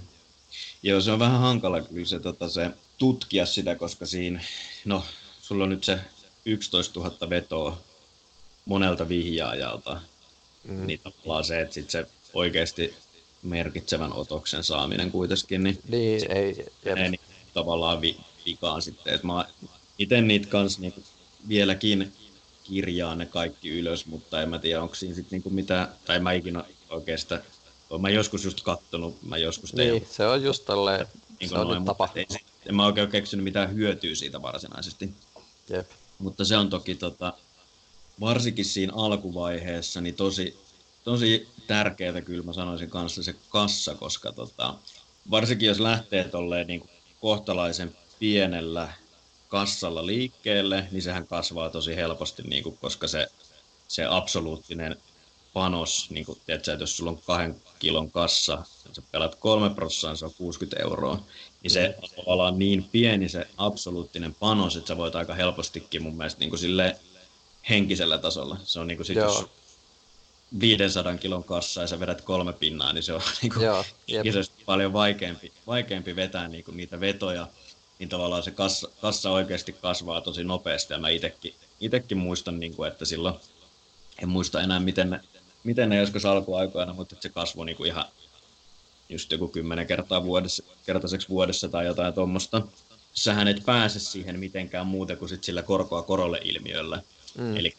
Joo, 0.84 1.02
se 1.02 1.12
on 1.12 1.20
vähän 1.20 1.40
hankala 1.40 1.82
kyllä 1.82 2.06
se, 2.06 2.20
tota, 2.20 2.50
se 2.50 2.70
tutkia 2.98 3.46
sitä, 3.46 3.76
koska 3.76 4.06
siinä, 4.06 4.44
no, 4.86 5.04
sulla 5.42 5.64
on 5.64 5.70
nyt 5.70 5.84
se 5.84 6.00
11 6.46 7.00
000 7.00 7.30
vetoa 7.30 7.78
monelta 8.66 9.10
vihjaajalta, 9.10 10.02
mm. 10.64 10.88
niin 10.88 11.00
tavallaan 11.00 11.44
se, 11.44 11.62
että 11.62 11.74
sit 11.74 11.90
se 11.90 12.08
oikeasti 12.34 12.94
merkitsevän 13.44 14.14
otoksen 14.14 14.64
saaminen 14.64 15.12
kuitenkin, 15.12 15.64
niin, 15.64 15.80
niin 15.88 16.32
ei, 16.32 16.66
menee 16.86 17.10
niin, 17.10 17.22
tavallaan 17.54 18.02
vi, 18.02 18.18
vikaan 18.46 18.82
sitten. 18.82 19.14
Et 19.14 19.24
mä 19.24 19.46
itse 19.98 20.22
niitä 20.22 20.48
kanssa 20.48 20.82
niin 20.82 21.04
vieläkin 21.48 22.14
kirjaa 22.68 23.16
ne 23.16 23.26
kaikki 23.26 23.70
ylös, 23.70 24.06
mutta 24.06 24.42
en 24.42 24.50
mä 24.50 24.60
tiedä, 24.60 24.82
onko 24.82 24.96
siinä 24.96 25.16
sitten 25.16 25.32
niinku 25.32 25.50
mitään, 25.50 25.88
tai 26.06 26.20
mä 26.20 26.32
ikinä 26.32 26.64
oikeastaan, 26.90 27.42
mä 28.00 28.10
joskus 28.10 28.46
just 28.46 28.62
kattonut, 28.62 29.24
mä 29.24 29.38
joskus 29.38 29.72
tein. 29.72 29.92
Niin, 29.92 30.08
se 30.12 30.28
on 30.28 30.44
just 30.44 30.66
tälleen, 30.66 31.08
niin 31.40 31.50
se 31.50 31.56
on 31.56 31.68
noin, 31.68 31.86
tapa. 31.86 32.10
Ei, 32.16 32.26
en 32.66 32.76
mä 32.76 32.86
oikein 32.86 33.12
keksinyt 33.12 33.44
mitään 33.44 33.76
hyötyä 33.76 34.16
siitä 34.16 34.42
varsinaisesti. 34.42 35.14
Jep. 35.70 35.90
Mutta 36.20 36.46
se 36.46 36.58
on 36.58 36.70
toki 36.70 36.96
tota, 36.96 37.34
varsinkin 38.20 38.66
siinä 38.66 38.94
alkuvaiheessa 38.96 40.02
niin 40.02 40.16
tosi, 40.16 40.58
tosi 41.04 41.48
tärkeää 41.68 42.22
kyllä 42.22 42.44
mä 42.44 42.54
sanoisin 42.54 42.90
kanssa 42.90 43.24
se 43.24 43.36
kassa, 43.50 43.96
koska 43.96 44.32
tota, 44.32 44.76
varsinkin 45.32 45.68
jos 45.68 45.80
lähtee 45.80 46.24
tolleen 46.24 46.68
niin 46.68 46.90
kohtalaisen 47.22 47.96
pienellä 48.20 48.94
kassalla 49.48 50.06
liikkeelle, 50.06 50.88
niin 50.92 51.02
sehän 51.02 51.28
kasvaa 51.28 51.70
tosi 51.70 51.96
helposti, 51.96 52.44
niin 52.44 52.64
kuin, 52.64 52.78
koska 52.78 53.08
se, 53.08 53.28
se 53.88 54.06
absoluuttinen 54.10 54.98
panos, 55.54 56.10
niin 56.10 56.26
kuin, 56.26 56.42
tiedätkö, 56.46 56.74
että 56.74 56.84
jos 56.84 56.98
sulla 56.98 57.12
on 57.12 57.22
kahden 57.28 57.56
kilon 57.80 58.12
kassa, 58.12 58.54
ja 58.54 58.94
sä 58.94 59.02
pelat 59.12 59.36
kolme 59.36 59.70
prosenttia, 59.70 60.16
se 60.16 60.26
on 60.26 60.34
60 60.38 60.84
euroa, 60.84 61.24
niin 61.64 61.72
se 61.72 61.96
on 62.02 62.10
tavallaan 62.16 62.60
niin 62.60 62.84
pieni 62.92 63.30
se 63.30 63.48
absoluuttinen 63.58 64.36
panos, 64.36 64.76
että 64.76 64.88
sä 64.88 64.98
voit 64.98 65.16
aika 65.16 65.34
helpostikin 65.34 66.04
mun 66.04 66.18
mielestä 66.18 66.40
niin 66.40 66.50
kuin 66.50 66.60
sille 66.60 66.98
henkisellä 67.70 68.18
tasolla. 68.18 68.58
Se 68.64 68.80
on 68.80 68.88
niin 68.88 68.98
kuin 68.98 69.06
sit, 69.06 69.16
jos 69.16 69.46
500 70.60 71.18
kilon 71.18 71.44
kassa 71.44 71.82
ja 71.82 71.88
sä 71.88 72.00
vedät 72.00 72.22
kolme 72.22 72.54
pinnaa, 72.54 72.94
niin 72.94 73.04
se 73.04 73.14
on 73.14 73.22
niin 73.42 73.54
kuin 73.54 73.66
Joo, 73.66 73.84
paljon 74.66 74.94
vaikeampi, 74.94 75.52
vaikeampi 75.68 76.16
vetää 76.16 76.48
niin 76.48 76.64
kuin 76.64 76.78
niitä 76.78 77.00
vetoja 77.00 77.48
niin 78.00 78.10
tavallaan 78.10 78.44
se 78.44 78.52
kassa, 78.52 78.90
kassa 79.02 79.32
oikeasti 79.32 79.74
kasvaa 79.74 80.22
tosi 80.22 80.44
nopeasti. 80.44 80.94
Ja 80.94 81.00
mä 81.00 81.10
itekin, 81.10 81.56
itekin 81.80 82.18
muistan, 82.18 82.60
niin 82.60 82.76
kuin, 82.76 82.92
että 82.92 83.06
silloin, 83.06 83.36
en 84.22 84.30
muista 84.30 84.62
enää 84.62 84.80
miten 84.80 85.10
ne, 85.10 85.20
miten 85.64 85.90
ne 85.90 85.98
joskus 85.98 86.26
alkuaikoina, 86.26 86.94
mutta 86.94 87.16
se 87.20 87.30
kasvoi 87.30 87.66
niin 87.66 87.78
kuin 87.78 87.88
ihan 87.88 88.06
just 89.10 89.32
joku 89.32 89.48
kymmenen 89.48 89.88
kertaa 89.88 90.24
vuodessa, 90.24 90.64
kertaiseksi 90.86 91.30
vuodessa 91.30 91.68
tai 91.70 91.86
jotain 91.86 92.14
tuommoista. 92.14 92.62
Sähän 93.14 93.48
et 93.48 93.66
pääse 93.66 94.00
siihen 94.00 94.40
mitenkään 94.40 94.88
muuten 94.88 95.18
kuin 95.18 95.30
sit 95.30 95.44
sillä 95.44 95.62
korkoa 95.62 96.02
korolle 96.02 96.40
ilmiöllä. 96.44 97.02
Mm. 97.38 97.58
Eli 97.58 97.76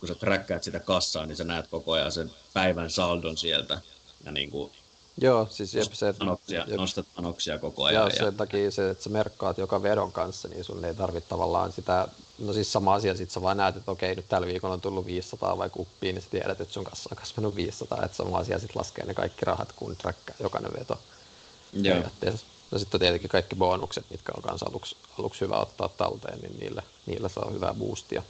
kun 0.00 0.08
sä 0.08 0.14
träkkäät 0.14 0.62
sitä 0.62 0.80
kassaa, 0.80 1.26
niin 1.26 1.36
sä 1.36 1.44
näet 1.44 1.66
koko 1.66 1.92
ajan 1.92 2.12
sen 2.12 2.30
päivän 2.52 2.90
saldon 2.90 3.36
sieltä. 3.36 3.80
Ja 4.24 4.32
niin 4.32 4.50
kuin 4.50 4.72
Joo, 5.20 5.48
siis 5.50 5.74
jep, 5.74 5.92
se, 5.92 6.12
panoksia, 6.12 6.64
jep. 6.68 6.76
nostat 6.76 7.06
panoksia 7.16 7.58
koko 7.58 7.84
ajan. 7.84 8.00
Joo, 8.00 8.10
sen 8.10 8.36
takia 8.36 8.70
se, 8.70 8.90
että 8.90 9.04
sä 9.04 9.10
merkkaat 9.10 9.58
joka 9.58 9.82
vedon 9.82 10.12
kanssa, 10.12 10.48
niin 10.48 10.64
sun 10.64 10.84
ei 10.84 10.94
tarvitse 10.94 11.28
tavallaan 11.28 11.72
sitä, 11.72 12.08
no 12.38 12.52
siis 12.52 12.72
sama 12.72 12.94
asia, 12.94 13.14
sit 13.14 13.30
sä 13.30 13.42
vaan 13.42 13.56
näet, 13.56 13.76
että 13.76 13.90
okei, 13.90 14.14
nyt 14.14 14.28
tällä 14.28 14.46
viikolla 14.46 14.74
on 14.74 14.80
tullut 14.80 15.06
500 15.06 15.58
vai 15.58 15.70
kuppiin, 15.70 16.14
niin 16.14 16.22
sä 16.22 16.30
tiedät, 16.30 16.60
että 16.60 16.74
sun 16.74 16.84
kanssa 16.84 17.08
on 17.12 17.16
kasvanut 17.16 17.56
500, 17.56 18.04
että 18.04 18.16
sama 18.16 18.38
asia 18.38 18.58
sit 18.58 18.76
laskee 18.76 19.06
ne 19.06 19.14
kaikki 19.14 19.44
rahat, 19.44 19.72
kun 19.72 19.96
trackaa 19.96 20.36
jokainen 20.40 20.72
veto. 20.72 20.98
Joo. 21.72 22.02
No 22.70 22.78
sitten 22.78 23.00
tietenkin 23.00 23.30
kaikki 23.30 23.56
bonukset, 23.56 24.04
mitkä 24.10 24.32
on 24.36 24.42
kanssa 24.42 24.66
aluksi, 24.70 24.96
aluksi 25.18 25.40
hyvä 25.40 25.56
ottaa 25.56 25.88
talteen, 25.88 26.38
niin 26.40 26.58
niillä, 26.60 26.82
niillä 27.06 27.28
saa 27.28 27.50
hyvää 27.50 27.74
boostia. 27.74 28.22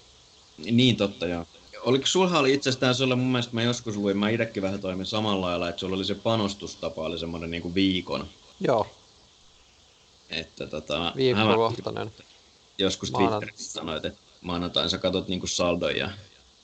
Niin 0.59 0.97
totta, 0.97 1.27
joo 1.27 1.47
oliko 1.83 2.07
sulla 2.07 2.39
oli 2.39 2.55
itsestään 2.55 2.95
sulle, 2.95 3.15
mun 3.15 3.33
mielestä 3.33 3.55
mä 3.55 3.63
joskus 3.63 3.97
luin, 3.97 4.19
mä 4.19 4.29
itsekin 4.29 4.63
vähän 4.63 4.81
toimin 4.81 5.07
samalla 5.07 5.47
lailla, 5.47 5.69
että 5.69 5.81
sulla 5.81 5.97
oli 5.97 6.05
se 6.05 6.15
panostustapa, 6.15 7.03
oli 7.03 7.19
semmoinen 7.19 7.51
niin 7.51 7.63
kuin 7.63 7.75
viikon. 7.75 8.29
Joo. 8.61 8.87
Että 10.31 10.67
tota, 10.67 11.13
Viikkokohtainen. 11.17 12.13
Joskus 12.79 13.13
Maanant... 13.13 13.33
Twitterissä 13.33 13.73
sanoit, 13.73 14.05
että 14.05 14.21
maanantain 14.41 14.91
sä 14.91 14.99
katot 14.99 15.29
niin 15.29 15.41
kuin 15.41 15.51
saldoja. 15.51 16.11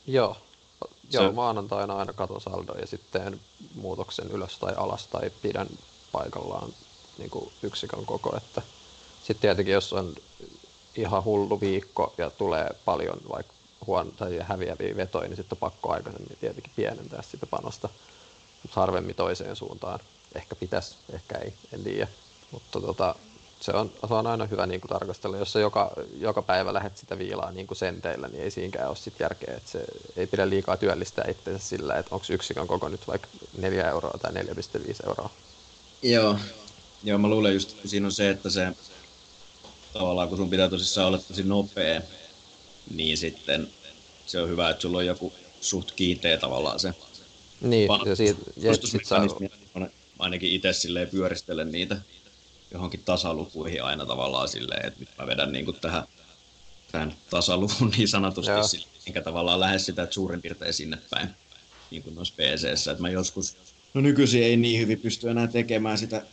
Joo. 0.07 0.37
Joo, 1.13 1.29
se... 1.29 1.33
maanantaina 1.33 1.97
aina 1.97 2.13
katon 2.13 2.41
saldoja 2.41 2.81
ja 2.81 2.87
sitten 2.87 3.41
muutoksen 3.75 4.31
ylös 4.31 4.59
tai 4.59 4.75
alas 4.77 5.07
tai 5.07 5.31
pidän 5.43 5.67
paikallaan 6.13 6.73
niin 7.19 7.31
kuin 7.31 7.53
yksikön 7.63 8.07
koko. 8.07 8.37
Että 8.37 8.63
sitten 9.19 9.41
tietenkin 9.41 9.75
jos 9.75 9.93
on 9.93 10.15
ihan 10.97 11.25
hullu 11.25 11.61
viikko 11.61 12.15
ja 12.19 12.31
tulee 12.31 12.71
paljon 12.85 13.21
vaikka 13.29 13.56
huono 13.87 14.11
tai 14.11 14.39
häviäviä 14.43 14.97
vetoja, 14.97 15.29
niin 15.29 15.37
sitten 15.37 15.57
on 15.57 15.71
pakko 15.71 15.93
aikaisemmin 15.93 16.37
tietenkin 16.41 16.73
pienentää 16.77 17.23
sitä 17.23 17.47
panosta, 17.47 17.89
harvemmin 18.71 19.15
toiseen 19.15 19.57
suuntaan. 19.57 20.01
Ehkä 20.35 20.57
pitäisi, 20.57 20.97
ehkä 21.12 21.39
ei, 21.39 21.55
en 21.73 21.85
tiedä. 21.85 22.09
Mutta 22.51 22.81
tota, 22.81 23.15
se 23.61 23.73
on, 23.73 23.93
se 24.09 24.15
on 24.15 24.27
aina 24.27 24.47
hyvä 24.47 24.67
niin 24.67 24.81
kuin 24.81 24.89
tarkastella. 24.89 25.37
Jos 25.37 25.53
sä 25.53 25.61
joka, 25.61 25.93
joka 26.19 26.43
päivä 26.43 26.75
lähdet 26.75 26.97
sitä 26.97 27.19
viilaa 27.19 27.53
niin 27.53 27.67
kuin 27.67 27.79
senteillä, 27.79 28.29
niin 28.29 28.43
ei 28.43 28.51
siinäkään 28.51 28.89
ole 28.89 28.97
sit 28.97 29.21
järkeä. 29.21 29.55
Että 29.57 29.71
se 29.71 29.85
ei 30.17 30.27
pidä 30.27 30.49
liikaa 30.49 30.77
työllistää 30.77 31.25
itseensä 31.29 31.69
sillä, 31.69 31.95
että 31.95 32.15
onko 32.15 32.27
yksikön 32.31 32.67
koko 32.67 32.89
nyt 32.89 33.09
vaikka 33.09 33.29
4 33.59 33.91
euroa 33.91 34.19
tai 34.23 34.33
4,5 34.33 35.07
euroa. 35.07 35.31
Joo. 36.03 36.37
Joo, 37.05 37.19
mä 37.19 37.29
luulen 37.29 37.55
just, 37.55 37.71
että 37.71 37.89
siinä 37.89 38.07
on 38.07 38.12
se, 38.12 38.31
että 38.31 38.51
se 38.51 38.73
tavallaan 39.93 40.29
kun 40.29 40.39
sun 40.39 40.51
pitää 40.51 40.69
tosissaan 40.69 41.07
olla 41.07 41.19
tosi 41.19 41.43
nopea, 41.43 42.01
niin 42.94 43.18
sitten 43.18 43.68
se 44.27 44.40
on 44.40 44.49
hyvä, 44.49 44.70
että 44.70 44.83
sulla 44.83 44.99
on 44.99 45.07
joku 45.07 45.33
suht 45.61 45.92
kiinteä 45.92 46.38
tavallaan 46.38 46.81
se 46.81 46.94
Niin, 47.61 47.88
ja 48.07 48.16
siitä, 48.16 48.40
ja 48.57 48.75
sit 48.75 49.05
saa, 49.05 49.27
ainakin 50.18 50.51
itse 50.53 50.72
silleen 50.72 51.09
pyöristelen 51.09 51.72
niitä 51.72 51.96
johonkin 52.72 53.03
tasalukuihin 53.05 53.83
aina 53.83 54.07
tavallaan 54.07 54.49
silleen, 54.49 54.87
että 54.87 55.01
nyt 55.01 55.09
mä 55.18 55.27
vedän 55.27 55.53
niin 55.53 55.64
kuin 55.64 55.81
tähän, 55.81 56.05
tähän 56.92 57.14
tasaluvun 57.31 57.92
niin 57.96 58.09
sanotusti, 58.09 58.68
sille, 58.68 58.87
enkä 59.07 59.22
tavallaan 59.22 59.61
lähde 59.61 59.79
sitä 59.79 60.03
että 60.03 60.14
suurin 60.14 60.42
piirtein 60.42 60.75
sinne 60.75 60.99
päin, 61.11 61.29
niin 61.90 62.03
kuin 62.03 62.14
noissa 62.14 62.35
pc 62.37 62.87
että 62.87 63.03
mä 63.03 63.11
joskus, 63.11 63.57
no 63.94 64.01
nykyisin 64.01 64.42
ei 64.42 64.57
niin 64.57 64.81
hyvin 64.81 65.01
pysty 65.01 65.31
enää 65.31 65.46
tekemään 65.46 65.99
sitä 65.99 66.27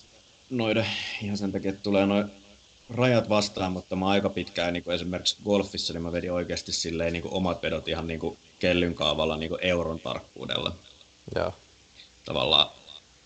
noiden, 0.49 0.85
ihan 1.23 1.37
sen 1.37 1.51
takia, 1.51 1.71
että 1.71 1.83
tulee 1.83 2.05
noin 2.05 2.42
rajat 2.93 3.29
vastaan, 3.29 3.71
mutta 3.71 3.95
mä 3.95 4.08
aika 4.08 4.29
pitkään 4.29 4.73
niin 4.73 4.84
kuin 4.84 4.95
esimerkiksi 4.95 5.38
golfissa, 5.43 5.93
niin 5.93 6.03
mä 6.03 6.12
vedin 6.12 6.32
oikeasti 6.32 6.71
silleen 6.71 7.13
niin 7.13 7.23
kuin 7.23 7.34
omat 7.34 7.62
vedot 7.62 7.88
ihan 7.88 8.08
niin 8.08 8.19
kuin 8.19 8.38
kellyn 8.60 8.95
kaavalla 8.95 9.38
niin 9.38 9.49
kuin 9.49 9.63
euron 9.63 9.99
tarkkuudella. 9.99 10.75
Joo. 11.36 11.53
Tavallaan 12.25 12.67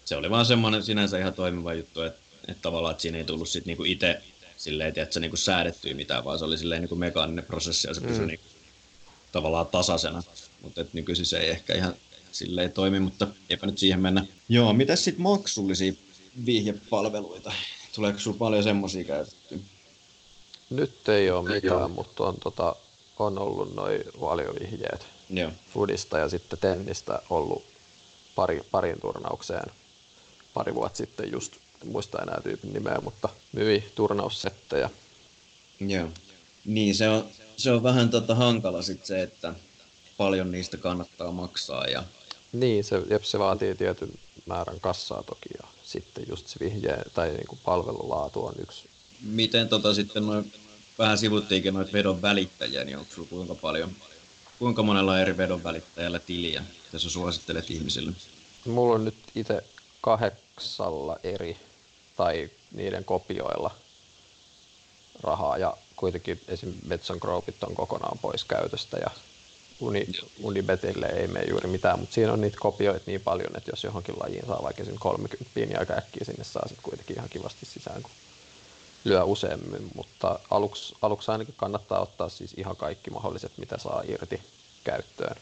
se 0.05 0.15
oli 0.15 0.29
vaan 0.29 0.45
semmoinen 0.45 0.83
sinänsä 0.83 1.19
ihan 1.19 1.33
toimiva 1.33 1.73
juttu, 1.73 2.01
että, 2.01 2.19
että 2.47 2.61
tavallaan 2.61 2.91
että 2.91 3.01
siinä 3.01 3.17
ei 3.17 3.23
tullut 3.23 3.49
sit 3.49 3.65
niinku 3.65 3.83
itse 3.83 4.21
silleen, 4.57 4.93
että 4.95 5.13
se 5.13 5.19
niinku 5.19 5.37
säädettyä 5.37 5.93
mitään, 5.93 6.25
vaan 6.25 6.39
se 6.39 6.45
oli 6.45 6.57
silleen 6.57 6.81
niinku 6.81 6.95
mekaaninen 6.95 7.45
prosessi 7.45 7.87
ja 7.87 7.93
se 7.93 8.01
pysyi 8.01 8.19
mm. 8.19 8.27
niinku, 8.27 8.45
tavallaan 9.31 9.67
tasaisena. 9.67 10.23
Mutta 10.61 10.85
nykyisin 10.93 11.25
se 11.25 11.37
ei 11.37 11.49
ehkä 11.49 11.73
ihan 11.73 11.93
silleen 12.31 12.71
toimi, 12.71 12.99
mutta 12.99 13.27
eipä 13.49 13.65
nyt 13.65 13.77
siihen 13.77 13.99
mennä. 13.99 14.25
Joo, 14.49 14.73
mitä 14.73 14.95
sitten 14.95 15.21
maksullisia 15.21 15.93
vihjepalveluita? 16.45 17.51
Tuleeko 17.97 18.19
sinulla 18.19 18.39
paljon 18.39 18.63
semmoisia 18.63 19.03
käytetty? 19.03 19.61
Nyt 20.69 21.09
ei 21.09 21.31
ole 21.31 21.49
mitään, 21.49 21.79
Joo. 21.79 21.87
mutta 21.87 22.23
on, 22.23 22.35
tota, 22.43 22.75
on 23.19 23.39
ollut 23.39 23.75
noin 23.75 24.03
valiovihjeet 24.21 25.05
Joo. 25.29 25.51
Fudista 25.73 26.17
ja 26.17 26.29
sitten 26.29 26.59
tennistä 26.59 27.21
ollut 27.29 27.63
pari, 28.35 28.61
parin 28.71 29.01
turnaukseen 29.01 29.71
pari 30.53 30.75
vuotta 30.75 30.97
sitten 30.97 31.31
just, 31.31 31.53
en 31.81 31.87
muista 31.87 32.21
enää 32.21 32.41
tyypin 32.43 32.73
nimeä, 32.73 32.99
mutta 33.03 33.29
myi 33.51 33.91
turnaussettejä. 33.95 34.89
Joo. 35.79 36.07
Niin, 36.65 36.95
se 36.95 37.09
on, 37.09 37.25
se 37.57 37.71
on 37.71 37.83
vähän 37.83 38.09
tota 38.09 38.35
hankala 38.35 38.81
sit 38.81 39.05
se, 39.05 39.21
että 39.21 39.53
paljon 40.17 40.51
niistä 40.51 40.77
kannattaa 40.77 41.31
maksaa. 41.31 41.85
Ja... 41.85 42.03
Niin, 42.51 42.83
se, 42.83 43.01
jep, 43.09 43.23
se 43.23 43.39
vaatii 43.39 43.75
tietyn 43.75 44.11
määrän 44.45 44.79
kassaa 44.79 45.23
toki 45.23 45.49
ja 45.61 45.67
sitten 45.87 46.25
just 46.29 46.47
se 46.47 46.59
vihje 46.59 46.97
tai 47.13 47.29
niin 47.29 47.47
kuin 47.47 47.59
palvelulaatu 47.65 48.45
on 48.45 48.53
yksi. 48.59 48.89
Miten 49.21 49.69
tota 49.69 49.93
sitten 49.93 50.25
noin, 50.25 50.53
vähän 50.99 51.17
sivuttiinkin 51.17 51.73
noita 51.73 51.93
vedon 51.93 52.21
välittäjiä, 52.21 52.83
niin 52.83 52.97
onko 52.97 53.13
sulla 53.13 53.27
kuinka 53.29 53.55
paljon, 53.55 53.91
kuinka 54.59 54.83
monella 54.83 55.19
eri 55.19 55.37
vedon 55.37 55.63
välittäjällä 55.63 56.19
tiliä, 56.19 56.63
mitä 56.85 56.99
sä 56.99 57.09
suosittelet 57.09 57.71
ihmisille? 57.71 58.11
Mulla 58.65 58.95
on 58.95 59.05
nyt 59.05 59.15
itse 59.35 59.63
kahdeksalla 60.01 61.17
eri 61.23 61.57
tai 62.15 62.49
niiden 62.71 63.05
kopioilla 63.05 63.71
rahaa 65.23 65.57
ja 65.57 65.77
kuitenkin 65.95 66.41
esim. 66.47 66.73
Metson 66.85 67.17
Groupit 67.21 67.63
on 67.63 67.75
kokonaan 67.75 68.19
pois 68.19 68.43
käytöstä 68.43 68.97
ja 68.97 69.09
Uni, 69.79 70.07
Unibetille 70.43 71.05
ei 71.05 71.27
mene 71.27 71.45
juuri 71.49 71.69
mitään, 71.69 71.99
mutta 71.99 72.13
siinä 72.13 72.33
on 72.33 72.41
niitä 72.41 72.57
kopioita 72.59 73.03
niin 73.05 73.21
paljon, 73.21 73.57
että 73.57 73.71
jos 73.71 73.83
johonkin 73.83 74.15
lajiin 74.19 74.45
saa 74.47 74.63
vaikka 74.63 74.85
sen 74.85 74.99
30, 74.99 75.59
niin 75.59 75.79
aika 75.79 75.93
äkkiä 75.93 76.25
sinne 76.25 76.43
saa 76.43 76.67
sitten 76.67 76.83
kuitenkin 76.83 77.15
ihan 77.15 77.29
kivasti 77.29 77.65
sisään, 77.65 78.01
kun 78.01 78.11
lyö 79.03 79.23
useammin, 79.23 79.91
mutta 79.95 80.39
aluksi, 80.51 80.95
aluksi 81.01 81.31
ainakin 81.31 81.53
kannattaa 81.57 81.99
ottaa 81.99 82.29
siis 82.29 82.53
ihan 82.57 82.75
kaikki 82.75 83.09
mahdolliset, 83.09 83.51
mitä 83.57 83.77
saa 83.77 84.03
irti 84.07 84.41
käyttöön. 84.83 85.35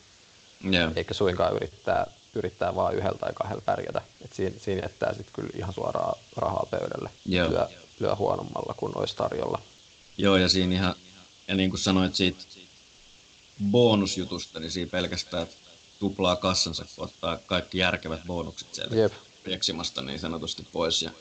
Yeah. 0.73 0.91
Eikä 0.95 1.13
suinkaan 1.13 1.55
yrittää 1.55 2.07
yrittää 2.35 2.75
vain 2.75 2.97
yhdellä 2.97 3.17
tai 3.17 3.33
kahdella 3.33 3.61
pärjätä. 3.65 4.01
Et 4.25 4.33
siinä, 4.33 4.55
siinä 4.59 4.81
jättää 4.81 5.13
sitten 5.13 5.33
kyllä 5.33 5.49
ihan 5.55 5.73
suoraa 5.73 6.15
rahaa 6.35 6.67
pöydälle. 6.71 7.09
Joo. 7.25 7.49
Lyö, 7.49 7.67
lyö 7.99 8.15
huonommalla 8.15 8.73
kuin 8.77 8.97
olisi 8.97 9.15
tarjolla. 9.15 9.61
Joo, 10.17 10.37
ja 10.37 10.49
siinä 10.49 10.75
ihan, 10.75 10.95
ja 11.47 11.55
niin 11.55 11.69
kuin 11.69 11.79
sanoit 11.79 12.15
siitä 12.15 12.43
bonusjutusta, 13.63 14.59
niin 14.59 14.71
siinä 14.71 14.91
pelkästään 14.91 15.47
tuplaa 15.99 16.35
kassansa, 16.35 16.85
kun 16.95 17.05
ottaa 17.05 17.37
kaikki 17.37 17.77
järkevät 17.77 18.21
bonukset 18.27 18.75
sieltä 18.75 18.95
Jep. 18.95 19.13
reksimasta 19.45 20.01
niin 20.01 20.19
sanotusti 20.19 20.67
pois. 20.71 21.01
Ja 21.01 21.11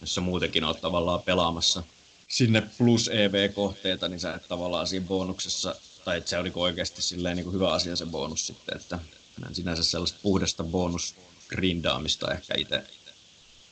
jos 0.00 0.14
sä 0.14 0.20
muutenkin 0.20 0.64
oot 0.64 0.80
tavallaan 0.80 1.22
pelaamassa 1.22 1.82
sinne 2.28 2.62
plus 2.78 3.08
EV-kohteita, 3.08 4.08
niin 4.08 4.20
sä 4.20 4.34
et 4.34 4.48
tavallaan 4.48 4.86
siinä 4.86 5.06
bonuksessa, 5.06 5.74
tai 6.04 6.18
että 6.18 6.30
se 6.30 6.42
niinku 6.42 6.62
oikeasti 6.62 7.02
silleen 7.02 7.36
niin 7.36 7.44
kuin 7.44 7.54
hyvä 7.54 7.72
asia 7.72 7.96
se 7.96 8.06
bonus 8.06 8.46
sitten, 8.46 8.76
että 8.76 8.98
en 9.46 9.54
sinänsä 9.54 9.84
sellaista 9.84 10.18
puhdasta 10.22 10.64
bonusgrindaamista 10.64 12.32
ehkä 12.32 12.54
itse 12.56 12.84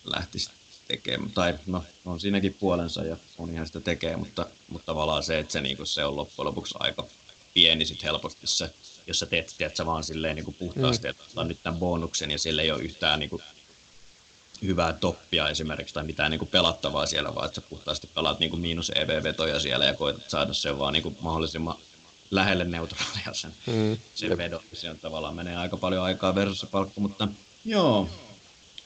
lähtisi 0.05 0.50
tekemään. 0.88 1.31
Tai 1.31 1.59
no, 1.66 1.85
on 2.05 2.20
siinäkin 2.20 2.55
puolensa 2.55 3.05
ja 3.05 3.16
on 3.38 3.50
ihan 3.50 3.66
sitä 3.66 3.81
tekee, 3.81 4.16
mutta, 4.16 4.46
mutta 4.68 4.87
tavallaan 4.87 5.22
se, 5.22 5.38
että 5.38 5.52
se, 5.52 5.61
niin 5.61 5.76
kuin, 5.76 5.87
se 5.87 6.05
on 6.05 6.16
loppujen 6.16 6.46
lopuksi 6.46 6.74
aika 6.79 7.07
pieni 7.57 7.87
sit 7.87 8.03
helposti 8.03 8.47
se, 8.47 8.71
jos 9.07 9.19
sä 9.19 9.27
teet, 9.27 9.55
teet 9.59 9.77
sä 9.77 9.87
vaan 9.87 10.05
silleen 10.05 10.37
niin 10.37 10.45
kuin 10.45 10.55
puhtaasti, 10.55 11.09
mm. 11.09 11.11
että 11.11 11.45
nyt 11.45 11.59
tämän 11.62 11.81
bonuksen 11.81 12.31
ja 12.31 12.38
sillä 12.38 12.62
ei 12.62 12.71
ole 12.71 12.83
yhtään 12.83 13.19
niin 13.19 13.31
kuin, 13.31 13.42
hyvää 14.62 14.92
toppia 14.92 15.49
esimerkiksi 15.49 15.95
tai 15.95 16.05
mitään 16.05 16.31
niin 16.31 16.38
kuin 16.38 16.49
pelattavaa 16.49 17.07
siellä, 17.07 17.35
vaan 17.35 17.47
että 17.47 17.61
sä 17.61 17.66
puhtaasti 17.71 18.07
pelaat 18.14 18.38
niin 18.38 18.51
kuin 18.51 18.61
miinus 18.61 18.92
EV-vetoja 18.95 19.61
siellä 19.61 19.85
ja 19.85 19.95
koetat 19.95 20.31
saada 20.31 20.53
sen 20.53 20.79
vaan 20.79 20.92
niin 20.92 21.03
kuin 21.03 21.16
mahdollisimman 21.21 21.77
lähelle 22.31 22.64
neutraalia 22.64 23.33
sen, 23.33 23.53
mm, 23.66 23.99
sen 24.14 24.38
vedon. 24.38 24.61
Se 24.73 24.90
on 24.90 24.99
tavallaan 24.99 25.35
menee 25.35 25.57
aika 25.57 25.77
paljon 25.77 26.05
aikaa 26.05 26.35
versus 26.35 26.61
se 26.61 26.66
palkka, 26.66 27.01
mutta 27.01 27.29
joo, 27.64 28.09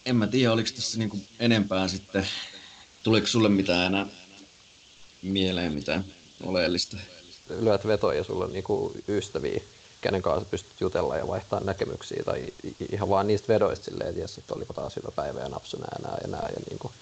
en 0.06 0.16
mä 0.16 0.26
tiedä, 0.26 0.52
oliko 0.52 0.70
tässä 0.76 0.98
niinku 0.98 1.20
enempää 1.38 1.88
sitten, 1.88 2.28
tuliko 3.02 3.26
sulle 3.26 3.48
mitään 3.48 3.86
enää 3.86 4.06
mieleen 5.22 5.72
mitään 5.72 6.04
oleellista? 6.42 6.96
Lyöt 7.58 7.86
vetoja 7.86 8.18
ja 8.18 8.24
sulla 8.24 8.44
on 8.44 8.52
niinku 8.52 8.92
ystäviä, 9.08 9.60
kenen 10.00 10.22
kanssa 10.22 10.48
pystyt 10.50 10.80
jutella 10.80 11.16
ja 11.16 11.28
vaihtaa 11.28 11.60
näkemyksiä 11.60 12.22
tai 12.24 12.46
ihan 12.92 13.08
vaan 13.08 13.26
niistä 13.26 13.48
vedoista 13.48 13.84
silleen, 13.84 14.08
että 14.08 14.20
jes, 14.20 14.38
että 14.38 14.54
olipa 14.54 14.74
taas 14.74 14.96
hyvä 14.96 15.08
päivä 15.16 15.40
ja 15.40 15.48
napsu 15.48 15.76
nää, 15.76 15.98
nää 16.02 16.18
ja 16.22 16.28
nää 16.28 16.48
ja 16.54 16.60
niinku 16.70 16.92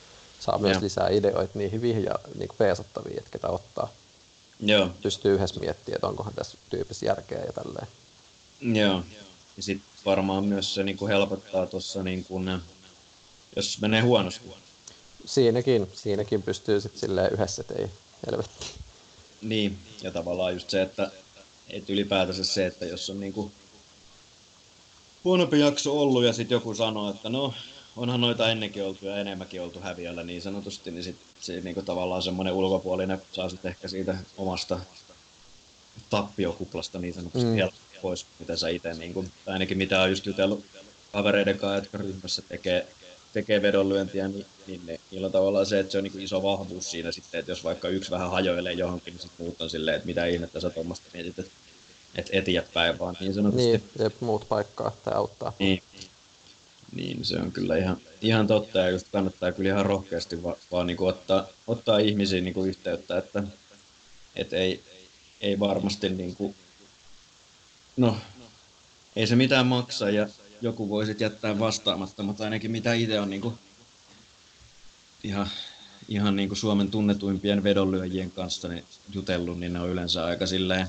saa 0.41 0.59
myös 0.59 0.75
ja. 0.75 0.83
lisää 0.83 1.09
ideoita 1.09 1.59
niihin 1.59 1.83
vihja 1.83 2.15
niinku 2.39 2.55
peesattaviin, 2.59 3.19
että 3.19 3.31
ketä 3.31 3.49
ottaa. 3.49 3.89
Joo. 4.61 4.91
pystyy 5.03 5.35
yhdessä 5.35 5.61
miettimään, 5.61 5.97
että 5.97 6.07
onkohan 6.07 6.35
tässä 6.35 6.59
tyypissä 6.71 7.07
järkeä 7.07 7.39
ja 7.39 7.53
tälleen. 7.53 7.87
Joo. 8.61 9.03
Ja 9.57 9.63
sitten 9.63 9.89
varmaan 10.05 10.45
myös 10.45 10.75
se 10.75 10.83
niinku 10.83 11.07
helpottaa 11.07 11.67
tuossa, 11.67 12.03
niinku, 12.03 12.41
jos 13.57 13.81
menee 13.81 14.01
huonosti. 14.01 14.41
Siinäkin, 15.25 15.91
siinäkin 15.95 16.43
pystyy 16.43 16.81
sitten 16.81 17.01
silleen 17.01 17.33
yhdessä, 17.33 17.61
että 17.61 17.75
ei 17.75 17.91
helvetti. 18.27 18.67
Niin, 19.43 19.79
ja 20.03 20.11
tavallaan 20.11 20.53
just 20.53 20.71
se, 20.71 20.83
että 20.83 21.11
et 21.71 21.91
ylipäätänsä 21.91 22.45
se, 22.45 22.67
että 22.67 22.87
jos 22.87 23.11
on 23.11 23.21
niinku 23.21 23.53
huonompi 25.25 25.61
jakso 25.61 26.01
ollut 26.01 26.25
ja 26.25 26.33
sitten 26.33 26.57
joku 26.57 26.75
sanoo, 26.75 27.11
että 27.11 27.29
no 27.29 27.55
onhan 27.97 28.21
noita 28.21 28.51
ennenkin 28.51 28.85
oltu 28.85 29.07
ja 29.07 29.17
enemmänkin 29.17 29.63
oltu 29.63 29.81
häviöllä 29.81 30.23
niin 30.23 30.43
sanotusti, 30.43 30.91
niin 30.91 31.05
sitten 31.05 31.27
se 31.41 31.61
niin 31.61 31.85
tavallaan 31.85 32.23
semmoinen 32.23 32.55
ulkopuolinen 32.55 33.23
saa 33.33 33.49
sitten 33.49 33.69
ehkä 33.69 33.89
siitä 33.89 34.19
omasta 34.37 34.81
tappiokuplasta 36.11 36.99
niin 36.99 37.15
sanotusti 37.15 37.49
mm. 37.49 38.01
pois, 38.03 38.27
mitä 38.39 38.57
sä 38.57 38.69
itse, 38.69 38.95
niin 38.95 39.15
kuin, 39.15 39.33
tai 39.45 39.53
ainakin 39.53 39.79
mitä 39.79 40.03
on 40.03 40.11
just 40.11 40.27
jutellut 40.27 40.65
kavereiden 41.13 41.59
kanssa, 41.59 41.77
jotka 41.77 41.99
ryhmässä 41.99 42.43
tekee, 42.43 42.87
tekee 43.33 43.63
vedonlyöntiä, 43.63 44.29
niin, 44.29 44.47
niin 44.67 44.87
ne, 44.87 45.01
niillä 45.11 45.27
on 45.27 45.33
tavallaan 45.33 45.67
se, 45.67 45.81
että 45.81 45.93
se 45.93 45.99
on 45.99 46.05
niin 46.05 46.21
iso 46.21 46.43
vahvuus 46.43 46.91
siinä 46.91 47.13
sitten, 47.13 47.41
että 47.41 47.53
jos 47.53 47.65
vaikka 47.65 47.89
yksi 47.89 48.11
vähän 48.11 48.31
hajoilee 48.31 48.73
johonkin, 48.73 49.13
niin 49.13 49.23
sitten 49.23 49.47
muut 49.47 49.61
on 49.61 49.71
silleen, 49.71 49.97
että 49.97 50.07
mitä 50.07 50.27
ihmettä 50.27 50.61
sä 50.61 50.71
tuommoista 50.71 51.07
mietit, 51.13 51.39
että 51.39 51.51
et 52.15 52.29
eteenpäin 52.33 52.99
vaan 52.99 53.17
niin 53.21 53.35
sanotusti. 53.35 53.67
Niin, 53.67 53.83
jep, 53.99 54.15
muut 54.21 54.49
paikkaa 54.49 54.97
tai 55.05 55.15
auttaa. 55.15 55.53
Niin, 55.59 55.83
niin, 56.95 57.25
se 57.25 57.37
on 57.37 57.53
kyllä 57.53 57.77
ihan, 57.77 57.97
ihan 58.21 58.47
totta 58.47 58.79
ja 58.79 58.91
just 58.91 59.07
kannattaa 59.13 59.53
kyllä 59.53 59.71
ihan 59.71 59.87
rohkeasti 59.87 60.43
va, 60.43 60.57
vaan 60.73 60.87
niin 60.87 60.97
kuin 60.97 61.09
ottaa, 61.09 61.47
ottaa 61.67 61.99
ihmisiin 61.99 62.45
niin 62.45 62.55
kuin 62.55 62.69
yhteyttä, 62.69 63.19
että 63.19 63.43
et 64.37 64.53
ei, 64.53 64.83
ei 65.41 65.61
varmasti 65.61 66.09
niin 66.09 66.35
kuin, 66.35 66.55
no, 67.97 68.17
ei 69.17 69.27
se 69.27 69.37
mitään 69.37 69.67
maksa 69.67 70.11
ja 70.11 70.29
joku 70.61 70.89
voi 70.89 71.07
sitten 71.07 71.25
jättää 71.27 71.59
vastaamatta, 71.59 72.23
mutta 72.23 72.45
ainakin 72.45 72.71
mitä 72.71 72.95
itse 72.95 73.21
on 73.21 73.31
niin 73.31 73.43
kuin 73.43 73.55
ihan 75.23 75.49
ihan 76.09 76.37
niin 76.37 76.49
kuin 76.49 76.59
Suomen 76.59 76.91
tunnetuimpien 76.91 77.63
vedonlyöjien 77.63 78.31
kanssa 78.31 78.69
niin 78.69 78.85
jutellut, 79.13 79.61
niin 79.61 79.73
ne 79.73 79.81
on 79.81 79.89
yleensä 79.89 80.25
aika 80.25 80.47
silleen, 80.47 80.87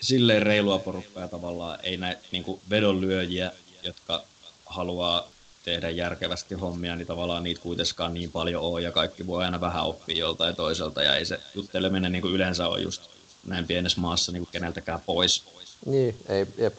silleen 0.00 0.42
reilua 0.42 0.78
porukkaa 0.78 1.28
tavallaan. 1.28 1.78
Ei 1.82 1.96
näitä 1.96 2.22
niin 2.32 2.44
kuin 2.44 2.60
vedonlyöjiä, 2.70 3.52
jotka 3.82 4.22
haluaa 4.66 5.28
tehdä 5.64 5.90
järkevästi 5.90 6.54
hommia, 6.54 6.96
niin 6.96 7.06
tavallaan 7.06 7.42
niitä 7.42 7.60
kuitenkaan 7.60 8.14
niin 8.14 8.32
paljon 8.32 8.62
ole 8.62 8.82
ja 8.82 8.92
kaikki 8.92 9.26
voi 9.26 9.44
aina 9.44 9.60
vähän 9.60 9.84
oppia 9.84 10.16
joltain 10.16 10.56
toiselta 10.56 11.02
ja 11.02 11.16
ei 11.16 11.24
se 11.24 11.40
jutteleminen 11.54 12.12
niin 12.12 12.22
kuin 12.22 12.34
yleensä 12.34 12.68
ole 12.68 12.80
just 12.80 13.02
näin 13.46 13.66
pienessä 13.66 14.00
maassa 14.00 14.32
niin 14.32 14.42
kuin 14.42 14.52
keneltäkään 14.52 15.00
pois. 15.06 15.44
Niin, 15.86 16.16
ei, 16.28 16.46
jep. 16.58 16.78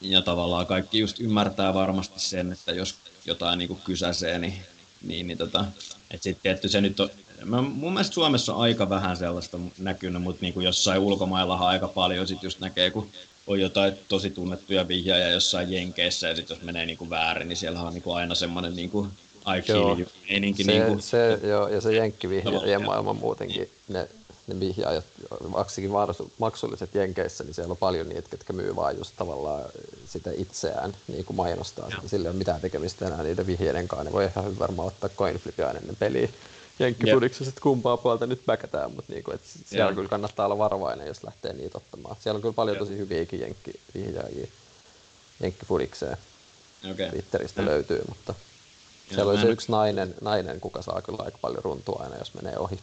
Ja 0.00 0.22
tavallaan 0.22 0.66
kaikki 0.66 0.98
just 0.98 1.20
ymmärtää 1.20 1.74
varmasti 1.74 2.20
sen, 2.20 2.52
että 2.52 2.72
jos 2.72 2.94
jotain 3.26 3.58
niin 3.58 3.68
kuin 3.68 3.80
kysäsee, 3.84 4.38
niin, 4.38 4.54
niin, 5.02 5.26
niin 5.26 5.38
tota, 5.38 5.64
että 6.10 6.24
sitten 6.24 6.42
tietty 6.42 6.68
se 6.68 6.80
nyt 6.80 7.00
on, 7.00 7.10
mä, 7.44 7.62
mun 7.62 7.92
mielestä 7.92 8.14
Suomessa 8.14 8.54
on 8.54 8.60
aika 8.60 8.90
vähän 8.90 9.16
sellaista 9.16 9.58
näkynyt, 9.78 10.22
mutta 10.22 10.42
niin 10.42 10.54
kuin 10.54 10.64
jossain 10.64 11.00
ulkomaillahan 11.00 11.68
aika 11.68 11.88
paljon 11.88 12.28
sit 12.28 12.42
just 12.42 12.60
näkee, 12.60 12.90
kun 12.90 13.08
on 13.46 13.60
jotain 13.60 13.92
tosi 14.08 14.30
tunnettuja 14.30 14.88
vihjaajia 14.88 15.30
jossain 15.30 15.72
Jenkeissä, 15.72 16.28
ja 16.28 16.36
sitten 16.36 16.54
jos 16.56 16.64
menee 16.64 16.86
niin 16.86 16.98
kuin 16.98 17.10
väärin, 17.10 17.48
niin 17.48 17.56
siellä 17.56 17.82
on 17.82 17.94
niin 17.94 18.02
kuin 18.02 18.16
aina 18.16 18.34
semmoinen 18.34 18.76
niin 18.76 18.90
kuin 18.90 19.10
I 19.58 19.62
kill 19.62 19.98
you 19.98 20.08
meininki. 20.30 20.64
Se, 20.64 20.72
niin 20.72 20.86
kuin, 20.86 21.02
se, 21.02 21.38
joo, 21.42 21.68
ja 21.68 21.80
se 21.80 21.92
jenkkivihjaajien 21.92 22.84
maailma 22.84 23.12
muutenkin, 23.12 23.70
ne, 23.88 24.08
ne 24.48 24.60
vihjaajat, 24.60 25.04
varsinkin 25.52 25.92
maksulliset 26.38 26.94
Jenkeissä, 26.94 27.44
niin 27.44 27.54
siellä 27.54 27.72
on 27.72 27.76
paljon 27.76 28.08
niitä, 28.08 28.28
jotka 28.32 28.52
myy 28.52 28.76
vaan 28.76 28.96
just 28.96 29.12
tavallaan 29.16 29.64
sitä 30.06 30.30
itseään 30.36 30.96
niin 31.08 31.24
kuin 31.24 31.36
mainostaa. 31.36 31.88
Joo. 31.90 32.00
Sillä 32.06 32.26
ei 32.26 32.30
ole 32.30 32.38
mitään 32.38 32.60
tekemistä 32.60 33.06
enää 33.06 33.22
niiden 33.22 33.46
vihjeiden 33.46 33.88
kanssa. 33.88 34.04
Ne 34.04 34.12
voi 34.12 34.24
ihan 34.24 34.44
hyvin 34.44 34.58
varmaan 34.58 34.88
ottaa 34.88 35.10
coinflipia 35.16 35.70
ennen 35.70 35.96
peliä. 35.96 36.28
Jenkkipudiksessa, 36.78 37.48
että 37.48 37.60
kumpaa 37.60 37.96
puolta 37.96 38.26
nyt 38.26 38.42
backataan, 38.46 38.92
mutta 38.92 39.12
niinku, 39.12 39.30
et 39.32 39.40
siellä 39.66 39.90
Joo. 39.90 39.94
kyllä 39.94 40.08
kannattaa 40.08 40.46
olla 40.46 40.58
varovainen, 40.58 41.06
jos 41.06 41.24
lähtee 41.24 41.52
niitä 41.52 41.78
ottamaan. 41.78 42.16
Siellä 42.20 42.36
on 42.36 42.42
kyllä 42.42 42.54
paljon 42.54 42.76
Joo. 42.76 42.84
tosi 42.84 42.98
hyviäkin 42.98 43.40
jenkkivihjaajia 43.40 44.46
jenkkipudikseen. 45.40 46.16
Okay. 46.92 47.10
Twitteristä 47.10 47.62
ja. 47.62 47.66
löytyy, 47.66 48.02
mutta 48.08 48.34
Joo, 48.34 49.14
siellä 49.14 49.32
oli 49.32 49.40
se 49.40 49.48
yksi 49.48 49.72
nainen, 49.72 50.14
nainen, 50.20 50.60
kuka 50.60 50.82
saa 50.82 51.02
kyllä 51.02 51.22
aika 51.24 51.38
paljon 51.40 51.64
runtua 51.64 52.00
aina, 52.02 52.16
jos 52.16 52.34
menee 52.34 52.58
ohi. 52.58 52.78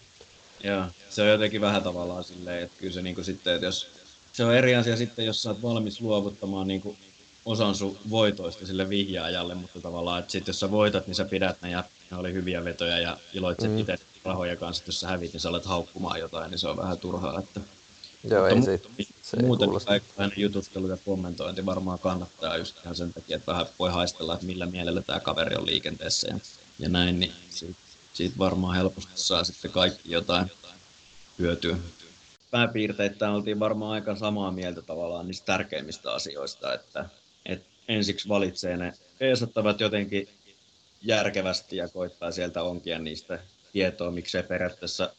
Joo, 0.65 0.85
se 1.09 1.21
on 1.21 1.27
jotenkin 1.27 1.61
vähän 1.61 1.83
tavallaan 1.83 2.23
silleen, 2.23 2.63
että 2.63 2.77
kyllä 2.79 2.93
se 2.93 3.01
niinku 3.01 3.23
sitten, 3.23 3.53
että 3.53 3.65
jos 3.65 3.87
se 4.33 4.45
on 4.45 4.55
eri 4.55 4.75
asia 4.75 4.97
sitten, 4.97 5.25
jos 5.25 5.41
sä 5.41 5.49
oot 5.49 5.61
valmis 5.61 6.01
luovuttamaan 6.01 6.67
niinku 6.67 6.97
osan 7.45 7.75
sun 7.75 7.97
voitoista 8.09 8.65
sille 8.65 8.89
vihjaajalle, 8.89 9.55
mutta 9.55 9.81
tavallaan, 9.81 10.19
että 10.19 10.31
sit 10.31 10.47
jos 10.47 10.59
sä 10.59 10.71
voitat, 10.71 11.07
niin 11.07 11.15
sä 11.15 11.25
pidät 11.25 11.61
ne 11.61 11.69
ja 11.69 11.83
ne 12.11 12.17
oli 12.17 12.33
hyviä 12.33 12.63
vetoja 12.63 12.99
ja 12.99 13.17
iloitset 13.33 13.71
mm. 13.71 13.77
itse 13.77 13.97
rahoja 14.23 14.55
kanssa, 14.55 14.83
jos 14.87 14.99
sä 14.99 15.07
hävit, 15.07 15.33
niin 15.33 15.41
sä 15.41 15.49
olet 15.49 15.65
haukkumaan 15.65 16.19
jotain, 16.19 16.51
niin 16.51 16.59
se 16.59 16.67
on 16.67 16.77
vähän 16.77 16.97
turhaa. 16.97 17.39
Että... 17.39 17.59
Joo, 18.23 18.47
ei 18.47 18.61
se, 18.61 18.79
se 19.21 19.37
muuten 19.41 19.69
kaikenlainen 19.85 20.39
jututtelu 20.39 20.87
ja 20.87 20.97
kommentointi 21.05 21.65
varmaan 21.65 21.99
kannattaa 21.99 22.57
just 22.57 22.75
ihan 22.83 22.95
sen 22.95 23.13
takia, 23.13 23.37
että 23.37 23.51
vähän 23.51 23.65
voi 23.79 23.91
haistella, 23.91 24.33
että 24.33 24.45
millä 24.45 24.65
mielellä 24.65 25.01
tämä 25.01 25.19
kaveri 25.19 25.55
on 25.55 25.65
liikenteessä 25.65 26.27
ja, 26.27 26.39
ja 26.79 26.89
näin, 26.89 27.19
niin 27.19 27.31
siitä, 27.49 27.84
siitä 28.15 28.37
varmaan 28.37 28.75
helposti 28.75 29.11
saa 29.15 29.43
sitten 29.43 29.71
kaikki 29.71 30.11
jotain 30.11 30.51
hyötyä. 31.39 31.77
Pääpiirteittäin 32.51 33.33
oltiin 33.33 33.59
varmaan 33.59 33.91
aika 33.91 34.15
samaa 34.15 34.51
mieltä 34.51 34.81
tavallaan 34.81 35.27
niistä 35.27 35.45
tärkeimmistä 35.45 36.13
asioista, 36.13 36.73
että, 36.73 37.09
että 37.45 37.69
ensiksi 37.87 38.29
valitsee 38.29 38.77
ne 38.77 38.93
peesattavat 39.19 39.79
jotenkin 39.79 40.27
järkevästi 41.01 41.77
ja 41.77 41.87
koittaa 41.87 42.31
sieltä 42.31 42.63
onkia 42.63 42.99
niistä 42.99 43.39
tietoa, 43.73 44.11
miksei 44.11 44.43
periaatteessa 44.43 45.13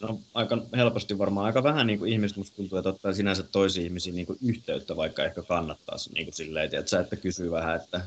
no, 0.00 0.20
aika 0.34 0.58
helposti 0.76 1.18
varmaan 1.18 1.46
aika 1.46 1.62
vähän 1.62 1.86
niin 1.86 1.98
kuin 1.98 2.12
ihmiset 2.12 2.36
musta 2.36 2.56
tuntuu, 2.56 2.78
että 2.78 2.88
ottaa 2.88 3.12
sinänsä 3.12 3.42
toisiin 3.42 3.86
ihmisiin 3.86 4.16
niin 4.16 4.26
kuin 4.26 4.38
yhteyttä, 4.44 4.96
vaikka 4.96 5.24
ehkä 5.24 5.42
kannattaisi 5.42 6.12
niin 6.12 6.26
kuin 6.26 6.34
silleen, 6.34 6.64
että 6.74 6.90
sä 6.90 7.00
että 7.00 7.16
kysyy 7.16 7.50
vähän, 7.50 7.76
että 7.76 8.00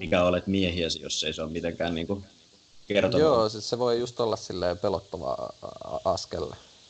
mikä 0.00 0.22
olet 0.22 0.46
miehiäsi, 0.46 1.02
jos 1.02 1.24
ei 1.24 1.32
se 1.32 1.42
ole 1.42 1.50
mitenkään 1.50 1.94
niin 1.94 2.06
kuin 2.06 2.24
kertonut. 2.94 3.20
Joo, 3.20 3.48
siis 3.48 3.70
se 3.70 3.78
voi 3.78 4.00
just 4.00 4.20
olla 4.20 4.36
silleen 4.36 4.78
pelottava 4.78 5.48
askel 6.04 6.46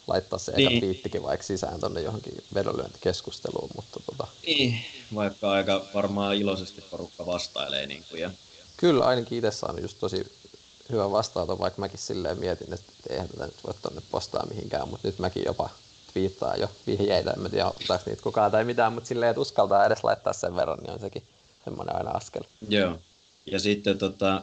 laittaa 0.07 0.39
se 0.39 0.53
niin. 0.53 0.73
eka 0.73 0.81
piittikin 0.81 1.23
vaikka 1.23 1.47
sisään 1.47 1.81
tonne 1.81 2.01
johonkin 2.01 2.45
vedonlyöntikeskusteluun, 2.55 3.71
mutta 3.77 4.01
tota... 4.07 4.27
Niin, 4.47 4.85
vaikka 5.15 5.51
aika 5.51 5.83
varmaan 5.95 6.37
iloisesti 6.37 6.85
porukka 6.91 7.27
vastailee 7.27 7.87
niin 7.87 8.05
kuin, 8.11 8.21
ja 8.21 8.31
Kyllä, 8.77 9.05
ainakin 9.05 9.39
itse 9.39 9.51
saanut 9.51 9.83
just 9.83 9.99
tosi 10.01 10.33
hyvä 10.93 11.11
vastaanoton, 11.11 11.59
vaikka 11.59 11.81
mäkin 11.81 11.99
silleen 11.99 12.39
mietin, 12.39 12.73
että 12.73 12.93
eihän 13.11 13.29
tätä 13.29 13.47
nyt 13.47 13.65
voi 13.67 13.75
tonne 13.83 14.03
postaa 14.11 14.47
mihinkään, 14.47 14.89
mutta 14.89 15.09
nyt 15.09 15.19
mäkin 15.19 15.43
jopa 15.47 15.71
twiittaa 16.13 16.57
jo 16.57 16.71
vihjeitä, 16.87 17.31
en 17.31 17.41
mä 17.41 17.49
tiedä 17.49 17.67
ottaako 17.67 18.05
niitä 18.07 18.23
kukaan 18.23 18.51
tai 18.51 18.65
mitään, 18.65 18.93
mutta 18.93 19.09
silleen, 19.09 19.31
että 19.31 19.41
uskaltaa 19.41 19.87
edes 19.87 20.05
laittaa 20.05 20.33
sen 20.33 20.57
verran, 20.57 20.79
niin 20.79 20.91
on 20.91 21.01
sekin 21.01 21.23
semmoinen 21.65 21.97
aina 21.97 22.11
askel. 22.11 22.43
Joo, 22.69 22.99
ja 23.47 23.61
sitten 23.61 23.99
tota, 23.99 24.43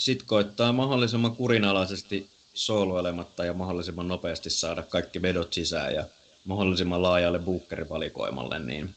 sit 0.00 0.22
koittaa 0.22 0.72
mahdollisimman 0.72 1.36
kurinalaisesti 1.36 2.30
sooloilematta 2.54 3.44
ja 3.44 3.54
mahdollisimman 3.54 4.08
nopeasti 4.08 4.50
saada 4.50 4.82
kaikki 4.82 5.22
vedot 5.22 5.52
sisään 5.52 5.94
ja 5.94 6.04
mahdollisimman 6.44 7.02
laajalle 7.02 7.38
bukkerivalikoimalle, 7.38 8.58
niin, 8.58 8.94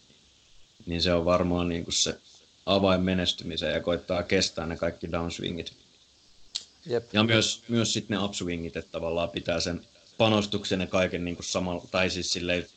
niin 0.86 1.02
se 1.02 1.13
on 1.13 1.26
varmaan 1.26 1.70
niin 1.70 1.84
kuin 1.84 1.94
se 1.94 2.20
avain 2.66 3.02
menestymiseen 3.02 3.74
ja 3.74 3.82
koittaa 3.82 4.24
kestää 4.24 4.66
ne 4.66 4.78
kaikki 4.78 5.12
downswingit. 5.12 5.74
Jep. 6.86 7.13
Ja 7.13 7.24
myös, 7.24 7.63
myös 7.68 7.94
sitten 7.94 8.18
ne 8.18 8.24
upswingit, 8.24 8.78
että 8.78 8.92
tavallaan 8.92 9.30
pitää 9.30 9.60
sen 9.60 9.86
panostuksen 10.18 10.82
ja 10.82 10.88
kaiken 10.88 11.26
niin 11.26 11.36
kuin 11.36 11.46
samalla, 11.46 11.84
tai 11.92 12.10
siis 12.10 12.34
silleen 12.34 12.68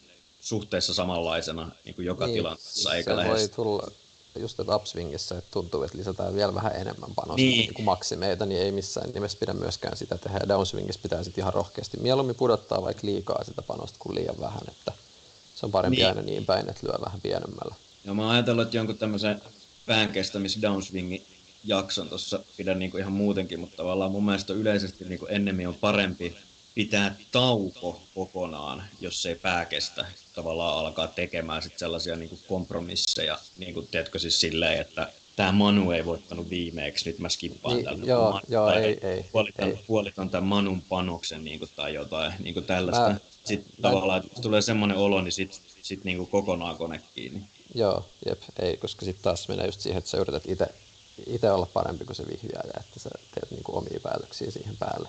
suhteessa 0.41 0.95
samanlaisena 0.95 1.71
niin 1.85 1.95
kuin 1.95 2.07
joka 2.07 2.27
niin, 2.27 2.35
tilanteessa. 2.35 2.95
Eikä 2.95 3.11
se 3.11 3.17
lähes... 3.17 3.41
voi 3.41 3.49
tulla 3.49 3.91
just 4.37 4.61
että 4.61 4.77
upswingissä, 4.77 5.39
että 5.39 5.51
tuntuu, 5.51 5.83
että 5.83 5.99
lisätään 5.99 6.35
vielä 6.35 6.55
vähän 6.55 6.77
enemmän 6.77 7.11
panosta 7.17 7.37
niin. 7.37 7.59
Niin 7.59 7.75
kuin 7.75 7.85
maksimeita, 7.85 8.47
niin 8.47 8.61
ei 8.61 8.73
missään 8.73 9.11
nimessä 9.11 9.39
pidä 9.41 9.53
myöskään 9.53 9.97
sitä 9.97 10.19
tehdä. 10.19 10.39
Ja 10.41 10.49
downswingissä 10.49 11.03
pitää 11.03 11.25
sitten 11.25 11.43
ihan 11.43 11.55
rohkeasti 11.55 11.97
mieluummin 11.97 12.37
pudottaa 12.37 12.83
vaikka 12.83 13.07
liikaa 13.07 13.45
sitä 13.45 13.63
panosta 13.63 13.99
kuin 13.99 14.15
liian 14.15 14.41
vähän, 14.41 14.63
että 14.69 14.93
se 15.55 15.67
on 15.67 15.73
parempi 15.73 15.97
niin. 15.97 16.09
aina 16.09 16.23
niin 16.23 16.47
päin, 16.47 16.71
että 16.71 16.87
lyö 16.87 16.99
vähän 17.05 17.21
pienemmällä. 17.21 17.75
No 18.05 18.15
mä 18.15 18.23
oon 18.23 18.31
ajatellut, 18.31 18.63
että 18.63 18.77
jonkun 18.77 18.99
tämmöisen 18.99 19.43
päänkestämis 19.87 20.63
downswingin 20.63 21.27
jakson 21.65 22.09
tuossa 22.09 22.41
pidän 22.57 22.79
niin 22.79 22.99
ihan 22.99 23.13
muutenkin, 23.13 23.61
mutta 23.61 23.77
tavallaan 23.77 24.13
mun 24.13 24.25
mielestä 24.25 24.53
yleisesti 24.53 25.05
niin 25.05 25.21
ennemmin 25.29 25.69
on 25.69 25.75
parempi 25.75 26.37
pitää 26.75 27.17
tauko 27.33 28.01
kokonaan, 28.15 28.83
jos 29.01 29.27
ei 29.27 29.35
pääkestä 29.35 30.07
tavallaan 30.37 30.79
alkaa 30.79 31.07
tekemään 31.07 31.63
sit 31.63 31.79
sellaisia 31.79 32.17
niin 32.17 32.29
kuin 32.29 32.41
kompromisseja, 32.49 33.39
niin 33.59 33.75
kuin 33.75 33.89
teetkö 33.91 34.19
siis 34.19 34.41
silleen, 34.41 34.81
että 34.81 35.13
tämä 35.37 35.53
Manu 35.53 35.91
ei 35.91 36.05
voittanut 36.05 36.51
viimeeksi, 36.51 37.11
nyt 37.11 37.19
mä 37.19 37.29
skippaan 37.29 37.77
niin, 37.77 37.85
tällä. 37.85 38.05
Joo, 38.05 38.33
man, 38.33 38.43
joo 38.49 38.71
ei, 38.71 38.99
ei, 39.03 39.25
puolitan, 39.33 39.69
ei. 39.69 39.79
puolitan 39.87 40.31
tämän 40.31 40.49
Manun 40.49 40.83
panoksen 40.83 41.45
niin 41.45 41.59
kuin, 41.59 41.71
tai 41.77 41.95
jotain 41.95 42.33
niin 42.39 42.55
kuin 42.55 42.67
tällaista. 42.67 43.09
Mä, 43.09 43.19
sitten 43.45 43.73
mä, 43.79 43.89
tavallaan, 43.89 44.27
että 44.27 44.43
tulee 44.43 44.63
semmoinen 44.63 44.97
olo, 44.97 45.23
niin 45.23 45.33
sitten 45.33 45.61
sit, 45.83 46.05
niin 46.05 46.17
kuin 46.17 46.31
kokonaan 46.31 46.77
kone 46.77 47.01
kiinni. 47.15 47.43
Joo, 47.75 48.09
jep, 48.29 48.43
ei, 48.59 48.77
koska 48.77 49.05
sitten 49.05 49.23
taas 49.23 49.49
menee 49.49 49.67
just 49.67 49.81
siihen, 49.81 49.99
että 49.99 50.11
sä 50.11 50.19
yrität 50.19 50.43
itse 50.49 50.67
itse 51.27 51.51
olla 51.51 51.67
parempi 51.67 52.05
kuin 52.05 52.17
se 52.17 52.27
vihjaaja, 52.27 52.73
että 52.81 53.01
sä 53.01 53.11
teet 53.35 53.51
niinku 53.51 53.77
omia 53.77 54.01
päätöksiä 54.03 54.51
siihen 54.51 54.77
päälle. 54.77 55.09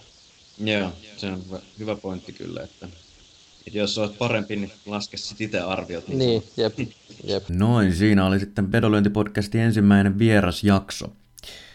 Joo, 0.58 0.92
se 1.18 1.28
on 1.28 1.46
hyvä, 1.46 1.60
hyvä 1.80 1.96
pointti 1.96 2.34
kyllä, 2.34 2.64
että, 2.64 2.88
että 3.68 3.80
jos 3.80 3.98
olet 3.98 4.18
parempi, 4.18 4.56
niin 4.56 4.72
laske 4.86 5.18
sitten 5.18 5.46
itse 5.46 5.60
arviot. 5.60 6.08
Niin, 6.08 6.20
niin 6.20 6.44
jep, 6.58 6.80
jep. 7.24 7.50
Noin, 7.60 7.96
siinä 7.96 8.26
oli 8.26 8.40
sitten 8.40 8.72
Pedolöintipodcastin 8.72 9.62
ensimmäinen 9.62 10.20
vierasjakso. 10.20 11.14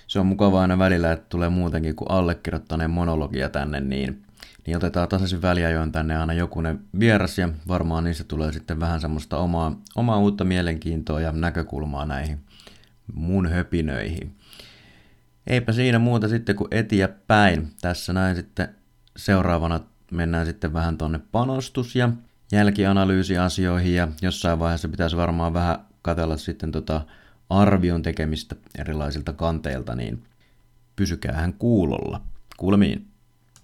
Se 0.07 0.19
on 0.19 0.27
mukavaa 0.27 0.63
aina 0.63 0.79
välillä, 0.79 1.13
että 1.13 1.27
tulee 1.29 1.49
muutenkin 1.49 1.97
kuin 1.97 2.11
allekirjoittaneen 2.11 2.91
monologia 2.91 3.49
tänne, 3.49 3.81
niin, 3.81 4.23
niin 4.67 4.77
otetaan 4.77 5.09
tasaisin 5.09 5.43
väliajoin 5.43 5.93
tänne 5.93 6.17
aina 6.17 6.33
jokunen 6.33 6.81
vieras 7.01 7.39
ja 7.39 7.49
varmaan 7.69 8.05
niistä 8.05 8.25
tulee 8.25 8.53
sitten 8.53 8.81
vähän 8.81 9.01
semmoista 9.01 9.37
omaa, 9.37 9.81
omaa 9.97 10.19
uutta 10.19 10.45
mielenkiintoa 10.45 11.21
ja 11.21 11.33
näkökulmaa 11.33 12.07
näihin 12.07 12.39
mun 13.15 13.47
höpinöihin. 13.47 14.37
Eipä 15.47 15.73
siinä 15.73 15.99
muuta 15.99 16.29
sitten 16.29 16.57
kuin 16.57 16.69
etiä 16.71 17.09
päin. 17.09 17.69
Tässä 17.81 18.13
näin 18.13 18.37
sitten 18.37 18.69
seuraavana 19.17 19.81
mennään 20.13 20.47
sitten 20.47 20.73
vähän 20.73 20.99
tonne 20.99 21.21
panostus- 21.33 21.97
ja 21.97 22.09
jälkianalyysiasioihin 22.53 23.95
ja 23.95 24.09
jossain 24.23 24.59
vaiheessa 24.59 24.89
pitäisi 24.89 25.17
varmaan 25.17 25.55
vähän 25.55 25.79
katella 26.03 26.37
sitten 26.37 26.73
tota 26.73 27.01
arvion 27.51 28.03
tekemistä 28.03 28.57
erilaisilta 28.79 29.33
kanteilta, 29.33 29.95
niin 29.95 30.23
pysykäähän 30.97 31.53
kuulolla. 31.53 32.21
Kuulemiin. 32.57 33.12